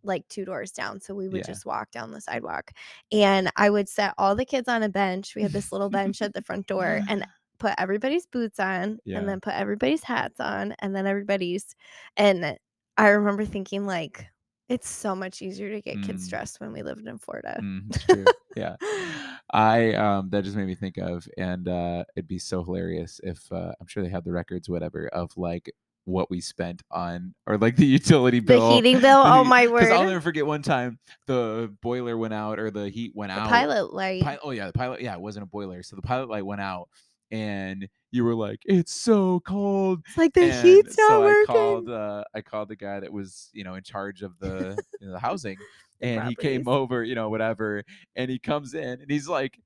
like 0.05 0.27
two 0.29 0.45
doors 0.45 0.73
down. 0.73 1.01
So 1.01 1.15
we 1.15 1.29
would 1.29 1.39
yeah. 1.39 1.47
just 1.47 1.67
walk 1.67 1.91
down 1.91 2.11
the 2.11 2.21
sidewalk. 2.21 2.73
And 3.11 3.51
I 3.57 3.71
would 3.71 3.89
set 3.89 4.15
all 4.19 4.35
the 4.35 4.45
kids 4.45 4.69
on 4.69 4.83
a 4.83 4.89
bench. 4.89 5.35
We 5.35 5.43
had 5.43 5.53
this 5.53 5.73
little 5.73 5.91
bench 5.91 6.23
at 6.23 6.35
the 6.35 6.43
front 6.43 6.67
door 6.67 7.01
and 7.09 7.27
put 7.59 7.75
everybody's 7.79 8.27
boots 8.27 8.59
on 8.59 8.99
yeah. 9.05 9.19
and 9.19 9.29
then 9.29 9.41
put 9.41 9.55
everybody's 9.55 10.03
hats 10.03 10.41
on 10.41 10.75
and 10.81 10.97
then 10.97 11.07
everybody's 11.07 11.77
and 12.17 12.59
I 12.97 13.09
remember 13.11 13.45
thinking 13.45 13.87
like 13.87 14.27
It's 14.69 14.89
so 14.89 15.15
much 15.15 15.43
easier 15.43 15.71
to 15.71 15.81
get 15.81 16.03
kids 16.03 16.29
dressed 16.29 16.61
when 16.61 16.73
we 16.73 16.83
lived 16.83 17.07
in 17.07 17.19
Florida. 17.19 17.61
Mm. 17.63 18.27
Yeah. 18.57 18.77
I 19.51 19.95
um 19.95 20.29
that 20.31 20.45
just 20.45 20.57
made 20.57 20.67
me 20.67 20.75
think 20.75 20.99
of 20.99 21.27
and 21.39 21.69
uh 21.69 22.05
it'd 22.17 22.29
be 22.29 22.39
so 22.39 22.63
hilarious 22.63 23.19
if 23.23 23.51
uh 23.51 23.73
I'm 23.81 23.87
sure 23.87 24.03
they 24.03 24.11
have 24.11 24.25
the 24.25 24.33
records 24.33 24.69
whatever 24.69 25.09
of 25.09 25.31
like 25.37 25.73
what 26.05 26.31
we 26.31 26.41
spent 26.41 26.83
on 26.91 27.35
or 27.47 27.57
like 27.59 27.77
the 27.77 27.87
utility 27.99 28.41
bill. 28.41 28.69
The 28.71 28.75
heating 28.77 29.01
bill, 29.01 29.23
the 29.25 29.31
oh 29.33 29.45
my 29.45 29.67
'cause 29.67 29.91
I'll 29.91 30.05
never 30.05 30.21
forget 30.21 30.45
one 30.47 30.63
time 30.63 30.99
the 31.27 31.73
boiler 31.83 32.17
went 32.19 32.35
out 32.35 32.59
or 32.59 32.71
the 32.71 32.89
heat 32.89 33.13
went 33.15 33.33
The 33.33 33.39
out. 33.41 33.49
pilot 33.49 33.93
light. 33.95 34.23
Pi- 34.23 34.39
oh 34.43 34.51
yeah, 34.51 34.67
the 34.67 34.73
pilot. 34.73 35.01
Yeah, 35.01 35.15
it 35.15 35.21
wasn't 35.21 35.45
a 35.45 35.47
boiler, 35.47 35.83
so 35.83 35.95
the 35.97 36.03
pilot 36.03 36.29
light 36.29 36.45
went 36.45 36.61
out, 36.61 36.89
and 37.31 37.89
you 38.11 38.25
were 38.25 38.35
like, 38.35 38.61
"It's 38.65 38.93
so 38.93 39.41
cold." 39.41 40.01
It's 40.09 40.19
like 40.19 40.35
the 40.35 40.43
and 40.43 40.67
heat's 40.67 40.99
not 40.99 41.09
so 41.09 41.23
I 41.23 41.25
working. 41.27 41.47
called. 41.47 41.89
Uh, 41.91 42.25
I 42.35 42.41
called 42.43 42.69
the 42.69 42.77
guy 42.77 43.01
that 43.01 43.13
was, 43.13 43.49
you 43.53 43.65
know, 43.65 43.75
in 43.75 43.83
charge 43.83 44.23
of 44.23 44.39
the, 44.39 44.77
you 45.01 45.07
know, 45.07 45.13
the 45.13 45.19
housing, 45.21 45.57
and 46.01 46.29
he 46.29 46.35
came 46.35 46.67
over, 46.69 47.03
you 47.05 47.15
know, 47.15 47.31
whatever, 47.31 47.85
and 48.17 48.31
he 48.31 48.39
comes 48.39 48.75
in, 48.75 49.01
and 49.01 49.11
he's 49.11 49.29
like, 49.29 49.59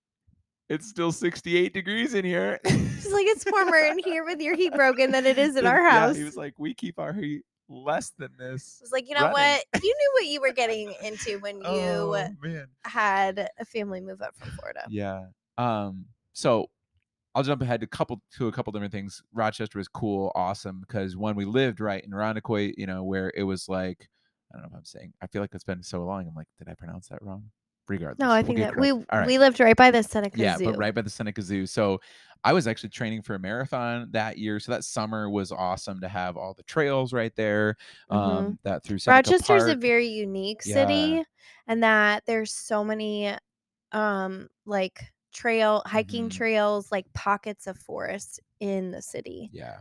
"It's 0.68 0.88
still 0.88 1.12
68 1.12 1.73
degrees 1.73 2.14
in 2.14 2.25
here." 2.25 2.61
She's 2.66 3.12
like, 3.12 3.26
it's 3.26 3.44
warmer 3.50 3.78
in 3.78 3.99
here 3.99 4.25
with 4.25 4.40
your 4.40 4.56
heat 4.56 4.75
broken 4.75 5.12
than 5.12 5.26
it 5.26 5.38
is 5.38 5.56
in 5.56 5.66
our 5.66 5.80
yeah, 5.80 5.90
house. 5.90 6.16
he 6.16 6.25
was 6.25 6.37
like, 6.37 6.54
"We 6.58 6.75
keep 6.75 6.99
our 6.99 7.12
heat 7.12 7.42
less 7.68 8.12
than 8.18 8.30
this." 8.38 8.78
I 8.80 8.85
was 8.85 8.92
like, 8.92 9.08
you 9.08 9.14
know 9.14 9.23
running." 9.23 9.61
what? 9.73 9.82
You 9.82 9.94
knew 9.94 10.11
what 10.14 10.26
you 10.26 10.40
were 10.40 10.52
getting 10.52 10.94
into 11.02 11.38
when 11.40 11.56
you 11.56 11.64
Oh 11.66 12.28
had 12.85 13.50
a 13.58 13.64
family 13.64 14.00
move 14.00 14.23
up 14.23 14.37
from 14.37 14.50
Florida. 14.50 14.82
Yeah. 14.88 15.26
Um. 15.58 16.06
So 16.32 16.68
I'll 17.37 17.42
jump 17.42 17.61
ahead 17.61 17.82
to 17.82 17.87
couple 17.87 18.23
to 18.38 18.49
a 18.49 18.52
couple 18.52 18.73
different 18.73 18.92
things. 18.92 19.23
Rochester 19.35 19.78
was 19.78 19.88
cool, 19.88 20.32
awesome, 20.35 20.80
because 20.80 21.18
when 21.18 21.37
we 21.37 21.44
lived 21.44 21.80
right 21.80 22.02
in 22.02 22.12
Irondequoit, 22.12 22.78
you 22.78 22.87
know, 22.87 23.04
where 23.04 23.30
it 23.37 23.42
was 23.42 23.68
like, 23.68 24.08
I 24.50 24.56
don't 24.56 24.62
know 24.62 24.68
if 24.73 24.78
I'm 24.78 24.85
saying, 24.87 25.12
I 25.20 25.26
feel 25.26 25.42
like 25.42 25.50
it's 25.52 25.62
been 25.62 25.82
so 25.82 26.02
long. 26.02 26.26
I'm 26.26 26.35
like, 26.35 26.46
did 26.58 26.70
I 26.70 26.73
pronounce 26.73 27.08
that 27.08 27.23
wrong? 27.23 27.50
Regardless, 27.88 28.19
No, 28.19 28.31
I 28.31 28.43
we'll 28.43 28.47
think 28.47 28.59
that 28.61 28.76
we 28.76 28.93
right. 29.12 29.26
we 29.26 29.38
lived 29.38 29.61
right 29.61 29.76
by 29.76 29.90
the 29.90 30.02
Seneca 30.02 30.37
yeah, 30.38 30.55
Zoo. 30.57 30.64
Yeah, 30.64 30.71
but 30.73 30.76
right 30.76 30.95
by 30.95 31.02
the 31.02 31.11
Seneca 31.11 31.43
Zoo. 31.43 31.66
So 31.66 32.00
I 32.45 32.52
was 32.52 32.66
actually 32.66 32.90
training 32.90 33.23
for 33.23 33.35
a 33.35 33.38
marathon 33.38 34.09
that 34.12 34.38
year. 34.38 34.61
So 34.61 34.73
that 34.73 34.85
summer 34.85 35.31
was 35.31 35.52
awesome 35.52 36.00
to 36.00 36.09
have 36.09 36.37
all 36.37 36.55
the 36.55 36.62
trails 36.64 37.12
right 37.12 37.35
there. 37.37 37.76
Um, 38.11 38.59
that 38.64 38.83
through 38.85 38.99
Seneca 38.99 39.31
Mm-hmm. 39.31 39.35
Rochester's 39.37 39.66
a 39.66 39.76
very 39.76 40.07
unique 40.09 40.62
city, 40.62 41.23
and 41.66 41.83
that 41.83 42.25
there's 42.26 42.52
so 42.52 42.85
many, 42.85 43.37
um, 43.93 44.49
like 44.66 45.12
trail 45.33 45.83
hiking 45.87 46.28
Mhm. 46.28 46.31
trails, 46.31 46.90
like 46.93 47.12
pockets 47.14 47.66
of 47.66 47.78
forest 47.78 48.40
in 48.61 48.90
the 48.93 49.02
city. 49.02 49.52
Yeah. 49.52 49.81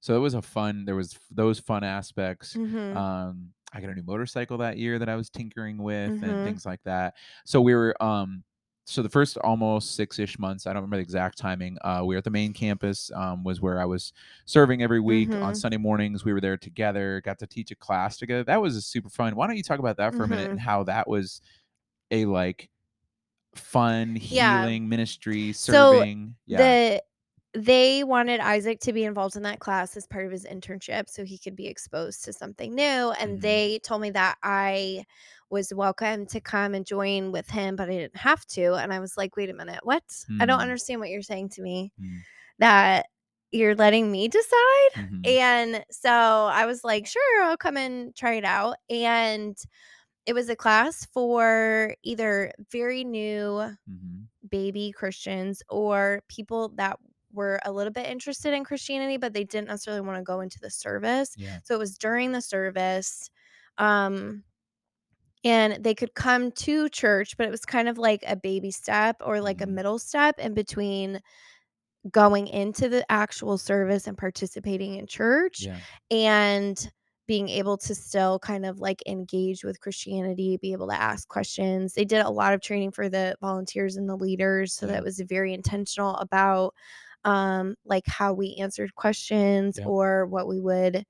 So 0.00 0.16
it 0.16 0.20
was 0.20 0.34
a 0.34 0.42
fun. 0.42 0.84
There 0.84 0.96
was 0.96 1.18
those 1.30 1.58
fun 1.60 1.84
aspects. 1.84 2.58
Mhm. 2.58 2.92
um 2.92 3.52
i 3.76 3.80
got 3.80 3.90
a 3.90 3.94
new 3.94 4.02
motorcycle 4.02 4.56
that 4.58 4.78
year 4.78 4.98
that 4.98 5.08
i 5.08 5.14
was 5.16 5.28
tinkering 5.30 5.78
with 5.78 6.12
Mhm. 6.14 6.22
and 6.30 6.44
things 6.44 6.64
like 6.66 6.82
that 6.84 7.14
so 7.44 7.60
we 7.60 7.74
were 7.74 7.94
um 8.02 8.42
so 8.88 9.02
the 9.02 9.08
first 9.08 9.36
almost 9.38 9.96
six-ish 9.96 10.38
months 10.38 10.66
i 10.66 10.70
don't 10.72 10.76
remember 10.82 10.96
the 10.96 11.02
exact 11.02 11.36
timing 11.36 11.76
uh 11.82 12.02
we 12.04 12.14
were 12.14 12.18
at 12.18 12.24
the 12.24 12.30
main 12.30 12.52
campus 12.52 13.10
um 13.14 13.42
was 13.44 13.60
where 13.60 13.80
i 13.80 13.84
was 13.84 14.12
serving 14.46 14.82
every 14.82 15.00
week 15.00 15.28
on 15.42 15.52
Mhm. 15.52 15.56
sunday 15.56 15.76
mornings 15.76 16.24
we 16.24 16.32
were 16.32 16.40
there 16.40 16.56
together 16.56 17.20
got 17.24 17.38
to 17.40 17.46
teach 17.46 17.70
a 17.72 17.76
class 17.76 18.16
together 18.16 18.44
that 18.44 18.60
was 18.62 18.76
a 18.76 18.80
super 18.82 19.08
fun 19.10 19.34
why 19.36 19.46
don't 19.46 19.56
you 19.56 19.62
talk 19.62 19.80
about 19.80 19.96
that 19.98 20.14
for 20.14 20.24
a 20.24 20.28
minute 20.28 20.48
Mhm. 20.48 20.52
and 20.52 20.60
how 20.60 20.82
that 20.84 21.08
was 21.08 21.40
a 22.12 22.24
like 22.26 22.70
fun 23.54 24.16
Yeah. 24.16 24.60
healing 24.60 24.88
ministry 24.88 25.52
So, 25.52 25.72
serving 25.72 26.36
yeah 26.46 26.58
The 26.58 27.02
they 27.56 28.04
wanted 28.04 28.40
Isaac 28.40 28.80
to 28.80 28.92
be 28.92 29.04
involved 29.04 29.36
in 29.36 29.42
that 29.44 29.60
class 29.60 29.96
as 29.96 30.06
part 30.06 30.26
of 30.26 30.32
his 30.32 30.44
internship 30.44 31.08
so 31.08 31.24
he 31.24 31.38
could 31.38 31.56
be 31.56 31.66
exposed 31.66 32.24
to 32.24 32.32
something 32.32 32.74
new. 32.74 33.12
And 33.18 33.38
Mhm. 33.38 33.42
they 33.42 33.78
told 33.82 34.02
me 34.02 34.10
that 34.10 34.36
I 34.42 35.04
was 35.50 35.72
welcome 35.74 36.26
to 36.26 36.40
come 36.40 36.74
and 36.74 36.84
join 36.86 37.32
with 37.32 37.48
him, 37.48 37.76
but 37.76 37.88
I 37.88 37.92
didn't 37.92 38.16
have 38.16 38.44
to. 38.48 38.74
And 38.74 38.92
I 38.92 39.00
was 39.00 39.16
like, 39.16 39.36
wait 39.36 39.50
a 39.50 39.54
minute, 39.54 39.80
what? 39.84 40.02
I 40.40 40.46
don't 40.46 40.58
Hmm. 40.58 40.62
understand 40.62 41.00
what 41.00 41.08
you're 41.10 41.22
saying 41.22 41.50
to 41.50 41.62
me. 41.62 41.92
Hmm. 41.98 42.16
That 42.58 43.06
you're 43.52 43.74
letting 43.76 44.10
me 44.12 44.28
decide. 44.28 44.90
Mhm. 44.96 45.26
And 45.26 45.84
so 45.90 46.10
I 46.10 46.66
was 46.66 46.84
like, 46.84 47.06
sure, 47.06 47.42
I'll 47.44 47.56
come 47.56 47.76
and 47.76 48.14
try 48.16 48.34
it 48.34 48.44
out. 48.44 48.76
And 48.90 49.56
it 50.26 50.34
was 50.34 50.48
a 50.48 50.56
class 50.56 51.06
for 51.06 51.94
either 52.02 52.52
very 52.70 53.04
new 53.04 53.76
Mhm. 53.88 54.26
baby 54.50 54.92
Christians 54.92 55.62
or 55.68 56.22
people 56.28 56.70
that 56.76 56.98
were 57.36 57.60
a 57.64 57.72
little 57.72 57.92
bit 57.92 58.06
interested 58.08 58.54
in 58.54 58.64
Christianity, 58.64 59.18
but 59.18 59.34
they 59.34 59.44
didn't 59.44 59.68
necessarily 59.68 60.02
want 60.06 60.18
to 60.18 60.24
go 60.24 60.40
into 60.40 60.60
the 60.60 60.70
service. 60.70 61.36
yeah 61.36 61.60
So 61.64 61.74
it 61.76 61.78
was 61.80 61.98
during 61.98 62.32
the 62.32 62.42
service. 62.42 63.30
Um, 63.78 64.44
and 65.44 65.82
they 65.84 65.94
could 65.94 66.14
come 66.14 66.50
to 66.50 66.88
church, 66.88 67.36
but 67.36 67.46
it 67.46 67.50
was 67.50 67.64
kind 67.64 67.88
of 67.88 67.98
like 67.98 68.24
a 68.26 68.36
baby 68.36 68.70
step 68.70 69.16
or 69.24 69.40
like 69.40 69.60
a 69.60 69.66
Mhm. 69.66 69.66
middle 69.66 69.98
step 69.98 70.38
in 70.38 70.54
between 70.54 71.20
going 72.10 72.48
into 72.48 72.88
the 72.88 73.10
actual 73.10 73.58
service 73.58 74.06
and 74.06 74.18
participating 74.18 74.96
in 74.96 75.06
church 75.06 75.68
yeah 75.68 75.80
and 76.10 76.90
being 77.26 77.48
able 77.48 77.78
to 77.78 77.94
still 77.94 78.38
kind 78.38 78.66
of 78.66 78.80
like 78.80 79.02
engage 79.06 79.64
with 79.64 79.80
Christianity, 79.80 80.58
be 80.62 80.72
able 80.72 80.88
to 80.88 80.94
ask 81.00 81.28
questions. 81.28 81.94
They 81.94 82.04
did 82.04 82.24
a 82.24 82.30
lot 82.30 82.54
of 82.54 82.62
training 82.62 82.92
for 82.92 83.08
the 83.08 83.36
volunteers 83.40 83.96
and 83.96 84.08
the 84.08 84.16
leaders, 84.16 84.74
so 84.74 84.86
Yeah. 84.86 84.88
that 84.88 85.04
was 85.04 85.20
very 85.28 85.54
intentional 85.54 86.16
about 86.16 86.74
um 87.26 87.76
like 87.86 88.04
how 88.08 88.34
we 88.34 88.56
answered 88.60 88.96
questions 88.96 89.78
Yeah. 89.78 89.86
or 89.86 90.26
what 90.26 90.48
we 90.48 90.60
would 90.60 91.04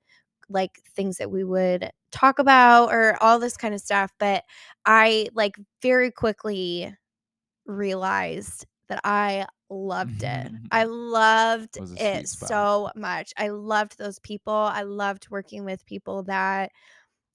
like 0.49 0.79
things 0.95 1.17
that 1.19 1.31
we 1.31 1.43
would 1.45 1.91
talk 2.11 2.39
about 2.39 2.91
or 2.93 3.17
all 3.23 3.39
this 3.39 3.57
kind 3.57 3.75
of 3.75 3.81
stuff, 3.81 4.11
but 4.19 4.43
I 4.85 5.29
like 5.35 5.57
very 5.83 6.11
quickly 6.11 6.95
realized 7.65 8.65
that 8.89 9.01
I 9.03 9.45
loved 9.69 10.23
it. 10.23 10.51
I 10.71 10.85
loved 10.85 11.77
It 11.77 11.83
it 11.95 12.27
so 12.29 12.89
much. 12.95 13.33
I 13.37 13.49
loved 13.49 13.97
those 13.97 14.19
people. 14.19 14.53
I 14.53 14.83
loved 14.83 15.29
working 15.29 15.65
with 15.65 15.85
people 15.85 16.23
that 16.23 16.71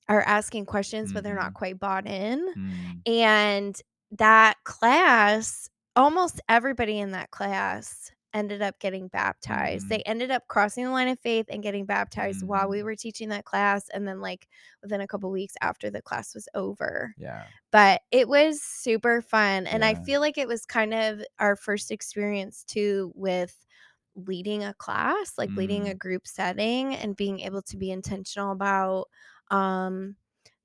are 0.08 0.22
asking 0.22 0.66
questions, 0.66 1.12
but 1.12 1.24
they're 1.24 1.36
not 1.36 1.52
Mhm. 1.52 1.54
quite 1.54 1.78
bought 1.80 2.06
in. 2.06 2.56
Mm. 2.56 3.02
And 3.06 3.80
that 4.12 4.56
class, 4.64 5.68
almost 5.96 6.40
everybody 6.48 6.98
in 7.00 7.12
that 7.12 7.30
class 7.30 8.10
ended 8.34 8.62
up 8.62 8.78
getting 8.80 9.08
baptized. 9.08 9.88
Mhm. 9.88 9.90
They 9.90 10.02
ended 10.02 10.30
up 10.30 10.48
crossing 10.48 10.84
the 10.84 10.90
line 10.90 11.08
of 11.08 11.20
faith 11.20 11.46
and 11.50 11.62
getting 11.62 11.86
baptized 11.86 12.42
while 12.42 12.68
we 12.68 12.82
Mhm. 12.82 12.84
were 12.84 12.96
teaching 12.96 13.28
that 13.30 13.44
class. 13.44 13.88
And 13.90 14.06
then, 14.08 14.20
like, 14.20 14.48
within 14.82 15.00
a 15.00 15.06
couple 15.08 15.30
weeks 15.30 15.54
after 15.62 15.90
the 15.90 16.02
class 16.02 16.34
was 16.34 16.48
over 16.54 17.16
Yeah. 17.16 17.48
but 17.72 18.02
it 18.10 18.28
was 18.28 18.62
super 18.62 19.22
fun 19.22 19.66
and 19.66 19.84
i 19.84 19.94
feel 19.94 20.20
like 20.20 20.38
it 20.38 20.48
was 20.48 20.66
kind 20.66 20.94
of 20.94 21.22
our 21.38 21.56
first 21.56 21.90
experience 21.90 22.64
too 22.64 23.12
with 23.14 23.66
leading 24.14 24.62
a 24.64 24.74
class 24.74 25.34
like 25.38 25.56
leading 25.56 25.88
a 25.88 25.94
Mm. 25.94 25.96
group 25.96 26.26
setting 26.26 26.94
and 26.94 27.16
being 27.16 27.40
able 27.40 27.62
to 27.62 27.76
be 27.78 27.90
intentional 27.90 28.52
about 28.52 29.06
um 29.50 30.16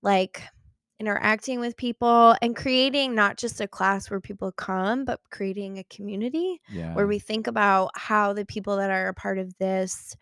like 0.02 0.44
interacting 1.00 1.60
with 1.60 1.78
people 1.78 2.36
and 2.42 2.56
creating 2.56 3.16
not 3.16 3.38
just 3.38 3.62
a 3.62 3.68
class 3.68 4.10
where 4.10 4.20
people 4.22 4.52
come 4.52 5.06
but 5.06 5.20
creating 5.32 5.78
a 5.78 5.84
community 5.86 6.62
Yeah. 6.68 6.94
where 6.94 7.08
we 7.08 7.20
think 7.20 7.48
about 7.48 7.92
how 7.96 8.34
the 8.34 8.46
people 8.46 8.78
that 8.78 8.90
are 8.92 9.08
a 9.10 9.14
part 9.14 9.38
of 9.38 9.58
this 9.58 10.16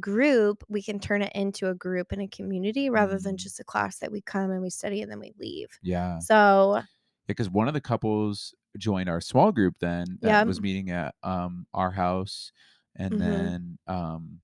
group 0.00 0.64
we 0.68 0.82
can 0.82 1.00
turn 1.00 1.22
it 1.22 1.32
into 1.34 1.68
a 1.68 1.74
group 1.74 2.12
and 2.12 2.22
a 2.22 2.28
community 2.28 2.90
rather 2.90 3.18
than 3.18 3.36
Mm. 3.36 3.38
just 3.38 3.60
a 3.60 3.64
class 3.64 3.98
that 3.98 4.12
we 4.12 4.22
come 4.22 4.50
and 4.50 4.62
we 4.62 4.70
study 4.70 5.02
and 5.02 5.10
then 5.10 5.20
we 5.20 5.32
leave 5.38 5.80
Yeah. 5.82 6.20
so 6.20 6.82
because 7.26 7.50
one 7.50 7.68
of 7.68 7.74
the 7.74 7.80
couples 7.80 8.54
joined 8.76 9.08
our 9.08 9.20
small 9.20 9.52
group 9.52 9.76
then 9.80 10.18
that 10.22 10.42
Yeah. 10.42 10.44
was 10.44 10.60
meeting 10.60 10.90
at 10.90 11.14
um 11.22 11.66
our 11.74 11.90
house 11.90 12.52
and 12.96 13.18
Mhm. 13.18 13.18
then 13.20 13.78
um 13.86 14.40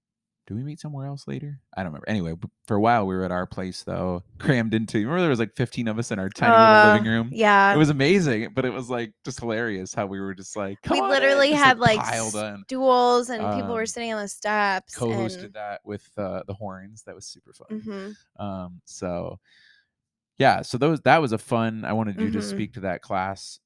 do 0.47 0.55
we 0.55 0.63
meet 0.63 0.79
somewhere 0.79 1.07
else 1.07 1.27
later? 1.27 1.59
I 1.77 1.83
don't 1.83 1.93
remember. 1.93 2.09
Anyway, 2.09 2.35
for 2.67 2.77
a 2.77 2.81
while 2.81 3.07
we 3.07 3.15
were 3.15 3.25
at 3.25 3.31
our 3.33 3.47
place 3.47 3.83
though, 3.83 4.23
crammed 4.39 4.75
into. 4.75 4.99
Remember 4.99 5.21
there 5.21 5.31
was 5.31 5.39
like 5.39 5.55
15 5.57 5.89
of 5.89 5.99
us 5.99 6.11
in 6.11 6.19
our 6.19 6.29
tiny 6.29 6.53
little 6.57 6.93
living 6.93 7.09
Uh, 7.09 7.11
room. 7.13 7.29
Yeah. 7.33 7.75
It 7.75 7.79
was 7.79 7.89
amazing, 7.91 8.49
but 8.55 8.65
it 8.65 8.73
was 8.73 8.91
like 8.91 9.13
just 9.25 9.41
hilarious 9.41 9.95
how 9.95 10.07
we 10.07 10.21
were 10.21 10.35
just 10.35 10.55
like 10.57 10.79
we 10.91 11.01
literally 11.01 11.51
just, 11.51 11.63
had 11.63 11.79
like 11.79 11.99
in. 11.99 12.63
stools 12.67 13.31
and 13.31 13.41
people 13.55 13.73
were 13.75 13.81
Um, 13.81 13.87
sitting 13.87 14.13
on 14.13 14.21
the 14.21 14.29
steps. 14.29 14.95
Co-hosted 14.95 15.45
and, 15.45 15.55
that 15.55 15.81
with 15.85 16.07
uh, 16.19 16.43
the 16.47 16.55
horns. 16.55 17.03
That 17.05 17.15
was 17.15 17.27
super 17.27 17.53
fun. 17.55 17.81
Mhm. 17.81 18.43
Um, 18.43 18.81
so 18.85 19.39
yeah, 20.39 20.63
so 20.63 20.79
those 20.79 21.01
that 21.03 21.23
was 21.23 21.33
a 21.33 21.39
fun. 21.39 21.85
I 21.85 21.93
wanted 21.93 22.21
you 22.21 22.31
to 22.33 22.39
Mhm. 22.39 22.43
speak 22.43 22.75
to 22.75 22.81
that 22.81 23.03
class 23.03 23.61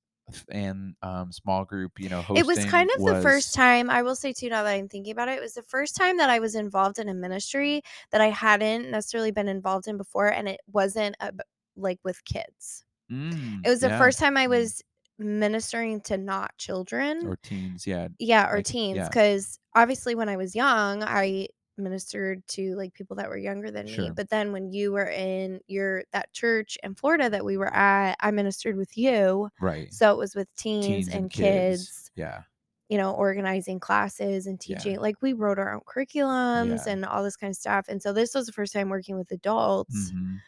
and 0.50 0.94
um 1.02 1.32
small 1.32 1.64
group. 1.64 1.98
You 1.98 2.08
know, 2.08 2.22
hosting 2.22 2.40
It 2.40 2.46
was 2.46 2.64
kind 2.64 2.88
of 2.96 3.04
the 3.04 3.22
first 3.22 3.54
time, 3.54 3.90
I 3.90 4.02
will 4.02 4.14
say 4.16 4.32
too, 4.32 4.48
now 4.48 4.62
that 4.62 4.72
I'm 4.72 4.88
thinking 4.88 5.12
about 5.12 5.28
it, 5.28 5.38
it 5.38 5.40
was 5.40 5.54
the 5.54 5.62
first 5.62 5.96
time 5.96 6.16
that 6.18 6.30
I 6.30 6.38
was 6.38 6.54
involved 6.54 6.98
in 6.98 7.08
a 7.08 7.14
ministry 7.14 7.82
that 8.10 8.20
I 8.20 8.28
hadn't 8.30 8.90
necessarily 8.90 9.30
been 9.30 9.48
involved 9.48 9.88
in 9.88 9.96
before. 9.96 10.28
And 10.28 10.48
it 10.48 10.60
wasn't 10.66 11.16
a, 11.20 11.32
like 11.76 11.98
with 12.04 12.24
kids. 12.24 12.84
Mm, 13.10 13.64
It 13.64 13.68
was 13.70 13.80
the 13.80 13.88
yeah, 13.88 13.98
first 13.98 14.18
time 14.18 14.36
I 14.36 14.46
mm, 14.46 14.50
was 14.50 14.82
ministering 15.18 16.00
to 16.02 16.16
not 16.18 16.56
children. 16.58 17.26
or 17.26 17.36
teens. 17.36 17.86
Yeah, 17.86 18.08
yeah, 18.18 18.48
or 18.50 18.56
like, 18.56 18.66
teens. 18.66 18.96
yeah. 18.96 19.08
Because 19.08 19.58
obviously, 19.74 20.14
when 20.14 20.28
I 20.28 20.36
was 20.36 20.54
young, 20.54 21.02
I 21.02 21.48
ministered 21.78 22.46
to 22.48 22.74
like 22.76 22.92
people 22.94 23.16
that 23.16 23.28
were 23.28 23.36
younger 23.36 23.70
than 23.70 23.86
me. 23.86 24.10
But 24.14 24.28
then 24.30 24.52
when 24.52 24.72
you 24.72 24.92
were 24.92 25.08
in 25.08 25.60
your 25.66 26.04
that 26.12 26.32
church 26.32 26.76
in 26.82 26.94
Florida 26.94 27.30
that 27.30 27.44
we 27.44 27.56
were 27.56 27.72
at, 27.72 28.16
I 28.20 28.30
ministered 28.30 28.76
with 28.76 28.96
you. 28.96 29.50
Right. 29.60 29.92
So 29.92 30.12
it 30.12 30.18
was 30.18 30.34
with 30.34 30.48
teens, 30.56 30.86
Teens 30.86 31.08
and, 31.08 31.30
kids, 31.30 32.10
Yeah. 32.16 32.42
you 32.88 32.98
know, 32.98 33.12
organizing 33.12 33.80
classes 33.80 34.46
and 34.46 34.58
Yeah. 34.66 34.78
teaching. 34.78 34.98
Like 35.00 35.16
we 35.22 35.32
wrote 35.32 35.58
our 35.58 35.72
own 35.74 35.80
curriculums 35.82 36.86
Yeah. 36.86 36.92
and 36.92 37.04
all 37.04 37.22
this 37.22 37.36
kind 37.36 37.50
of 37.50 37.56
stuff. 37.56 37.86
And 37.88 38.02
so 38.02 38.12
this 38.12 38.34
was 38.34 38.46
the 38.46 38.52
first 38.52 38.72
time 38.72 38.88
working 38.88 39.16
with 39.16 39.30
adults 39.30 40.10
Mhm. 40.12 40.38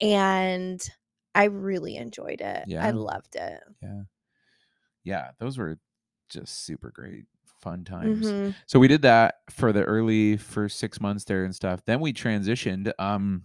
and 0.00 0.90
I 1.34 1.44
really 1.44 1.96
enjoyed 1.96 2.40
it. 2.40 2.64
Yeah. 2.66 2.84
I 2.86 2.90
loved 2.92 3.36
it. 3.36 3.62
Yeah. 3.82 4.02
Yeah. 5.04 5.30
Those 5.38 5.58
were 5.58 5.78
just 6.28 6.64
super 6.64 6.90
great 6.90 7.26
fun 7.60 7.84
times. 7.84 8.26
Mhm. 8.26 8.54
So 8.66 8.78
we 8.78 8.88
did 8.88 9.02
that 9.02 9.36
for 9.50 9.72
the 9.72 9.84
early 9.84 10.36
first 10.36 10.78
six 10.78 11.00
months 11.00 11.24
there 11.24 11.44
and 11.44 11.54
stuff. 11.54 11.84
Then 11.84 12.00
we 12.00 12.12
transitioned, 12.12 12.92
um, 12.98 13.42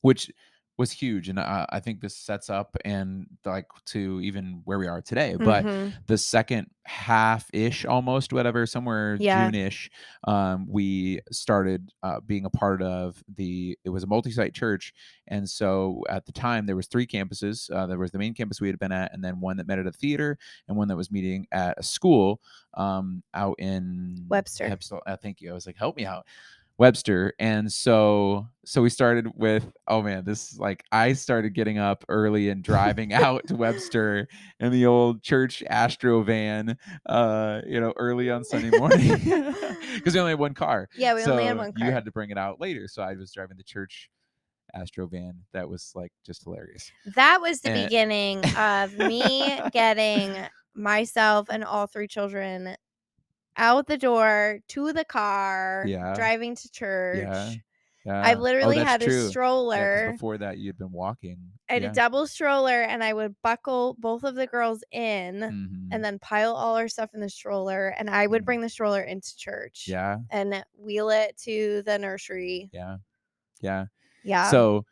which 0.00 0.30
was 0.78 0.92
huge, 0.92 1.28
and 1.28 1.40
I, 1.40 1.66
I 1.70 1.80
think 1.80 2.00
this 2.00 2.14
sets 2.16 2.48
up 2.48 2.76
and 2.84 3.26
like 3.44 3.66
to 3.86 4.20
even 4.22 4.62
where 4.64 4.78
we 4.78 4.86
are 4.86 5.02
today. 5.02 5.34
But 5.36 5.64
Mhm. 5.64 5.92
the 6.06 6.16
second 6.16 6.70
half 6.84 7.50
ish, 7.52 7.84
almost 7.84 8.32
whatever, 8.32 8.64
somewhere 8.64 9.16
Yeah. 9.20 9.44
June 9.50 9.54
ish, 9.56 9.90
um, 10.24 10.66
we 10.68 11.20
started 11.32 11.90
uh, 12.02 12.20
being 12.20 12.44
a 12.44 12.50
part 12.50 12.80
of 12.80 13.22
the. 13.36 13.76
It 13.84 13.90
was 13.90 14.04
a 14.04 14.06
multi-site 14.06 14.54
church, 14.54 14.94
and 15.26 15.50
so 15.50 16.04
at 16.08 16.24
the 16.26 16.32
time 16.32 16.66
there 16.66 16.76
was 16.76 16.86
three 16.86 17.06
campuses. 17.06 17.68
Uh, 17.70 17.86
there 17.88 17.98
was 17.98 18.12
the 18.12 18.18
main 18.18 18.32
campus 18.32 18.60
we 18.60 18.68
had 18.68 18.78
been 18.78 18.92
at, 18.92 19.12
and 19.12 19.22
then 19.22 19.40
one 19.40 19.56
that 19.56 19.66
met 19.66 19.80
at 19.80 19.86
a 19.86 19.92
theater, 19.92 20.38
and 20.68 20.76
one 20.76 20.86
that 20.88 20.96
was 20.96 21.10
meeting 21.10 21.46
at 21.50 21.74
a 21.76 21.82
school 21.82 22.40
um, 22.74 23.22
out 23.34 23.56
in 23.58 24.24
Webster. 24.28 24.78
Uh, 25.06 25.16
thank 25.16 25.40
you. 25.40 25.50
I 25.50 25.54
was 25.54 25.66
like, 25.66 25.76
help 25.76 25.96
me 25.96 26.06
out. 26.06 26.24
Webster. 26.78 27.34
And 27.38 27.70
so 27.72 28.46
so 28.64 28.80
we 28.82 28.88
started 28.90 29.28
with 29.34 29.70
oh 29.88 30.00
man, 30.02 30.24
this 30.24 30.52
is 30.52 30.58
like 30.58 30.84
I 30.92 31.12
started 31.14 31.50
getting 31.54 31.78
up 31.78 32.04
early 32.08 32.48
and 32.50 32.62
driving 32.62 33.12
out 33.12 33.46
to 33.48 33.56
Webster 33.56 34.28
in 34.60 34.70
the 34.72 34.86
old 34.86 35.22
church 35.22 35.62
Astro 35.68 36.22
van, 36.22 36.78
uh, 37.06 37.60
you 37.66 37.80
know, 37.80 37.92
early 37.96 38.30
on 38.30 38.44
Sunday 38.44 38.76
morning. 38.78 39.54
Because 39.94 40.14
we 40.14 40.20
only 40.20 40.32
had 40.32 40.38
one 40.38 40.54
car. 40.54 40.88
Yeah, 40.96 41.14
we 41.14 41.22
so 41.22 41.32
only 41.32 41.44
had 41.46 41.56
one 41.56 41.72
car. 41.72 41.84
you 41.86 41.92
had 41.92 42.04
to 42.04 42.12
bring 42.12 42.30
it 42.30 42.38
out 42.38 42.60
later. 42.60 42.86
So 42.86 43.02
I 43.02 43.14
was 43.14 43.32
driving 43.32 43.56
the 43.56 43.64
church 43.64 44.08
Astro 44.74 45.06
van. 45.08 45.34
That 45.52 45.68
was 45.68 45.90
like 45.96 46.12
just 46.24 46.44
hilarious. 46.44 46.92
That 47.16 47.40
was 47.40 47.60
the 47.62 47.70
And- 47.70 47.84
beginning 47.88 48.44
of 48.56 48.96
me 48.96 49.60
getting 49.72 50.36
myself 50.74 51.48
and 51.50 51.64
all 51.64 51.86
three 51.88 52.06
children 52.06 52.76
out 53.58 53.86
the 53.86 53.98
door 53.98 54.60
to 54.68 54.92
the 54.92 55.04
car, 55.04 55.84
Yeah. 55.86 56.14
driving 56.14 56.54
to 56.56 56.70
church. 56.70 57.18
Yeah. 57.18 57.52
Yeah. 58.06 58.22
I 58.22 58.34
Oh, 58.34 58.38
literally 58.38 58.76
that's 58.76 58.88
had 58.88 59.00
true. 59.02 59.20
a 59.20 59.22
Yeah, 59.24 59.28
stroller. 59.28 60.12
before 60.12 60.38
that 60.38 60.56
you'd 60.56 60.78
been 60.78 60.92
walking. 60.92 61.36
I 61.68 61.74
had 61.74 61.82
yeah. 61.82 61.90
a 61.90 61.92
double 61.92 62.26
stroller 62.26 62.82
and 62.82 63.04
I 63.04 63.12
would 63.12 63.34
buckle 63.42 63.96
both 63.98 64.24
of 64.24 64.34
the 64.34 64.46
girls 64.46 64.82
in 64.92 65.40
Mhm. 65.40 65.88
and 65.92 66.02
then 66.02 66.18
pile 66.20 66.54
all 66.54 66.76
our 66.76 66.88
stuff 66.88 67.10
in 67.12 67.20
the 67.20 67.28
stroller 67.28 67.88
and 67.98 68.08
I 68.08 68.26
would 68.26 68.42
Mhm. 68.42 68.46
bring 68.46 68.60
the 68.62 68.68
stroller 68.70 69.02
into 69.02 69.36
church 69.36 69.84
yeah. 69.86 70.18
and 70.30 70.64
wheel 70.78 71.10
it 71.10 71.36
to 71.44 71.82
the 71.82 71.98
nursery. 71.98 72.70
Yeah. 72.72 72.96
Yeah. 73.60 73.86
Yeah. 74.22 74.50
So 74.50 74.86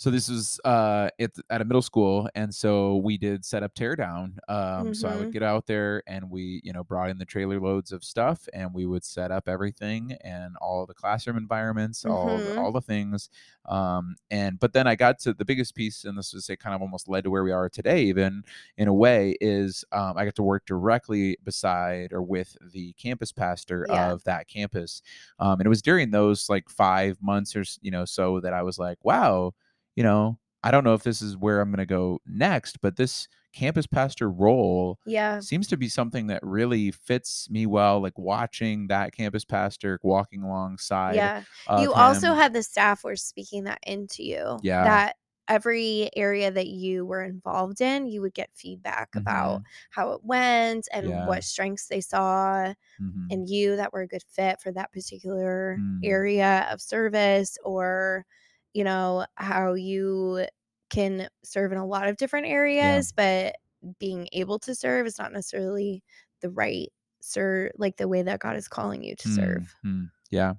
so 0.00 0.10
this 0.10 0.30
was 0.30 0.58
uh 0.64 1.10
at, 1.20 1.30
at 1.50 1.60
a 1.60 1.64
middle 1.64 1.82
school 1.82 2.26
and 2.34 2.54
so 2.54 2.96
we 2.96 3.18
did 3.18 3.44
set 3.44 3.62
up 3.62 3.74
tear 3.74 3.94
down 3.94 4.38
um 4.48 4.94
so 4.94 5.06
i 5.06 5.14
would 5.14 5.28
Mhm. 5.28 5.30
get 5.30 5.42
out 5.42 5.66
there 5.66 6.02
and 6.06 6.30
we 6.30 6.62
you 6.64 6.72
know 6.72 6.82
brought 6.82 7.10
in 7.10 7.18
the 7.18 7.24
trailer 7.24 7.60
loads 7.60 7.92
of 7.92 8.02
stuff 8.02 8.48
and 8.54 8.72
we 8.72 8.86
would 8.86 9.04
set 9.04 9.30
up 9.30 9.46
everything 9.46 10.12
and 10.24 10.56
all 10.56 10.86
the 10.86 10.94
classroom 10.94 11.36
environments 11.36 12.06
all 12.06 12.40
the, 12.40 12.50
Mhm. 12.50 12.56
all 12.56 12.72
the 12.72 12.80
things 12.80 13.28
um 13.66 14.16
and 14.30 14.58
but 14.58 14.72
then 14.72 14.86
i 14.86 14.94
got 14.94 15.18
to 15.18 15.34
the 15.34 15.44
biggest 15.44 15.74
piece 15.74 16.04
and 16.04 16.16
this 16.16 16.32
was 16.32 16.48
it 16.48 16.58
kind 16.58 16.74
of 16.74 16.80
almost 16.80 17.08
led 17.08 17.22
to 17.24 17.30
where 17.30 17.44
we 17.44 17.52
are 17.52 17.68
today 17.68 18.02
even 18.02 18.42
in 18.78 18.88
a 18.88 18.94
way 18.94 19.36
is 19.40 19.84
um, 19.92 20.16
i 20.16 20.24
got 20.24 20.34
to 20.34 20.42
work 20.42 20.64
directly 20.66 21.36
beside 21.44 22.12
or 22.12 22.22
with 22.22 22.56
the 22.72 22.92
campus 22.94 23.32
pastor 23.32 23.84
Yeah. 23.86 24.14
of 24.14 24.24
that 24.24 24.48
campus 24.48 25.02
um 25.38 25.60
and 25.60 25.66
it 25.66 25.68
was 25.68 25.82
during 25.82 26.10
those 26.10 26.48
like 26.48 26.68
five 26.70 27.20
months 27.22 27.54
or 27.54 27.64
you 27.82 27.90
know 27.90 28.04
so 28.04 28.40
that 28.40 28.54
i 28.54 28.62
was 28.62 28.78
like 28.78 28.98
wow 29.04 29.52
you 29.96 30.02
know, 30.02 30.38
I 30.62 30.70
don't 30.70 30.84
know 30.84 30.94
if 30.94 31.02
this 31.02 31.22
is 31.22 31.36
where 31.36 31.60
I'm 31.60 31.70
going 31.70 31.78
to 31.78 31.86
go 31.86 32.20
next, 32.26 32.80
but 32.80 32.96
this 32.96 33.28
campus 33.52 33.86
pastor 33.86 34.30
role 34.30 34.98
yeah. 35.04 35.40
seems 35.40 35.66
to 35.68 35.76
be 35.76 35.88
something 35.88 36.26
that 36.28 36.40
really 36.44 36.90
fits 36.90 37.48
me 37.50 37.66
well. 37.66 38.00
Like 38.00 38.18
watching 38.18 38.88
that 38.88 39.12
campus 39.12 39.44
pastor 39.44 39.98
walking 40.02 40.42
alongside. 40.42 41.30
Yeah. 41.30 41.42
you 41.74 41.92
also 41.94 42.34
had 42.34 42.52
the 42.52 42.62
staff 42.62 43.04
were 43.04 43.16
speaking 43.16 43.64
that 43.64 43.80
into 43.86 44.22
you. 44.22 44.60
Yeah. 44.60 44.82
That 44.82 45.16
every 45.48 46.10
area 46.16 46.50
that 46.50 46.68
you 46.68 47.04
were 47.04 47.22
involved 47.24 47.80
in, 47.80 48.06
you 48.06 48.20
would 48.22 48.34
get 48.34 48.50
feedback 48.54 49.16
about 49.16 49.62
Mhm, 49.62 49.66
how 49.90 50.12
it 50.12 50.22
went 50.24 50.88
and 50.92 51.08
Yeah. 51.08 51.24
what 51.24 51.42
strengths 51.44 51.88
they 51.88 52.00
saw 52.00 52.72
mhm, 52.98 53.30
in 53.30 53.46
you 53.46 53.76
that 53.76 53.92
were 53.92 54.02
a 54.02 54.08
good 54.08 54.24
fit 54.24 54.60
for 54.60 54.72
that 54.72 54.92
particular 54.92 55.80
Mm. 55.80 56.02
area 56.02 56.68
of 56.70 56.80
service 56.82 57.58
or 57.64 58.26
you 58.74 58.84
know 58.84 59.26
how 59.36 59.74
you 59.74 60.46
can 60.90 61.28
serve 61.44 61.72
in 61.72 61.78
a 61.78 61.86
lot 61.86 62.08
of 62.08 62.16
different 62.16 62.46
areas 62.46 63.12
but 63.12 63.54
being 63.98 64.28
able 64.32 64.58
to 64.58 64.74
serve 64.74 65.06
is 65.06 65.18
not 65.18 65.32
necessarily 65.32 66.02
the 66.40 66.50
right 66.50 66.92
serve 67.22 67.70
like 67.76 67.96
the 67.96 68.08
way 68.08 68.22
that 68.22 68.40
God 68.40 68.56
is 68.56 68.68
calling 68.68 69.02
you 69.02 69.14
to 69.16 69.28
serve. 69.28 69.74
mhm, 69.84 70.10
Yeah. 70.30 70.54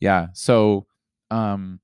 Yeah. 0.00 0.28
So, 0.34 0.86
um, 1.30 1.80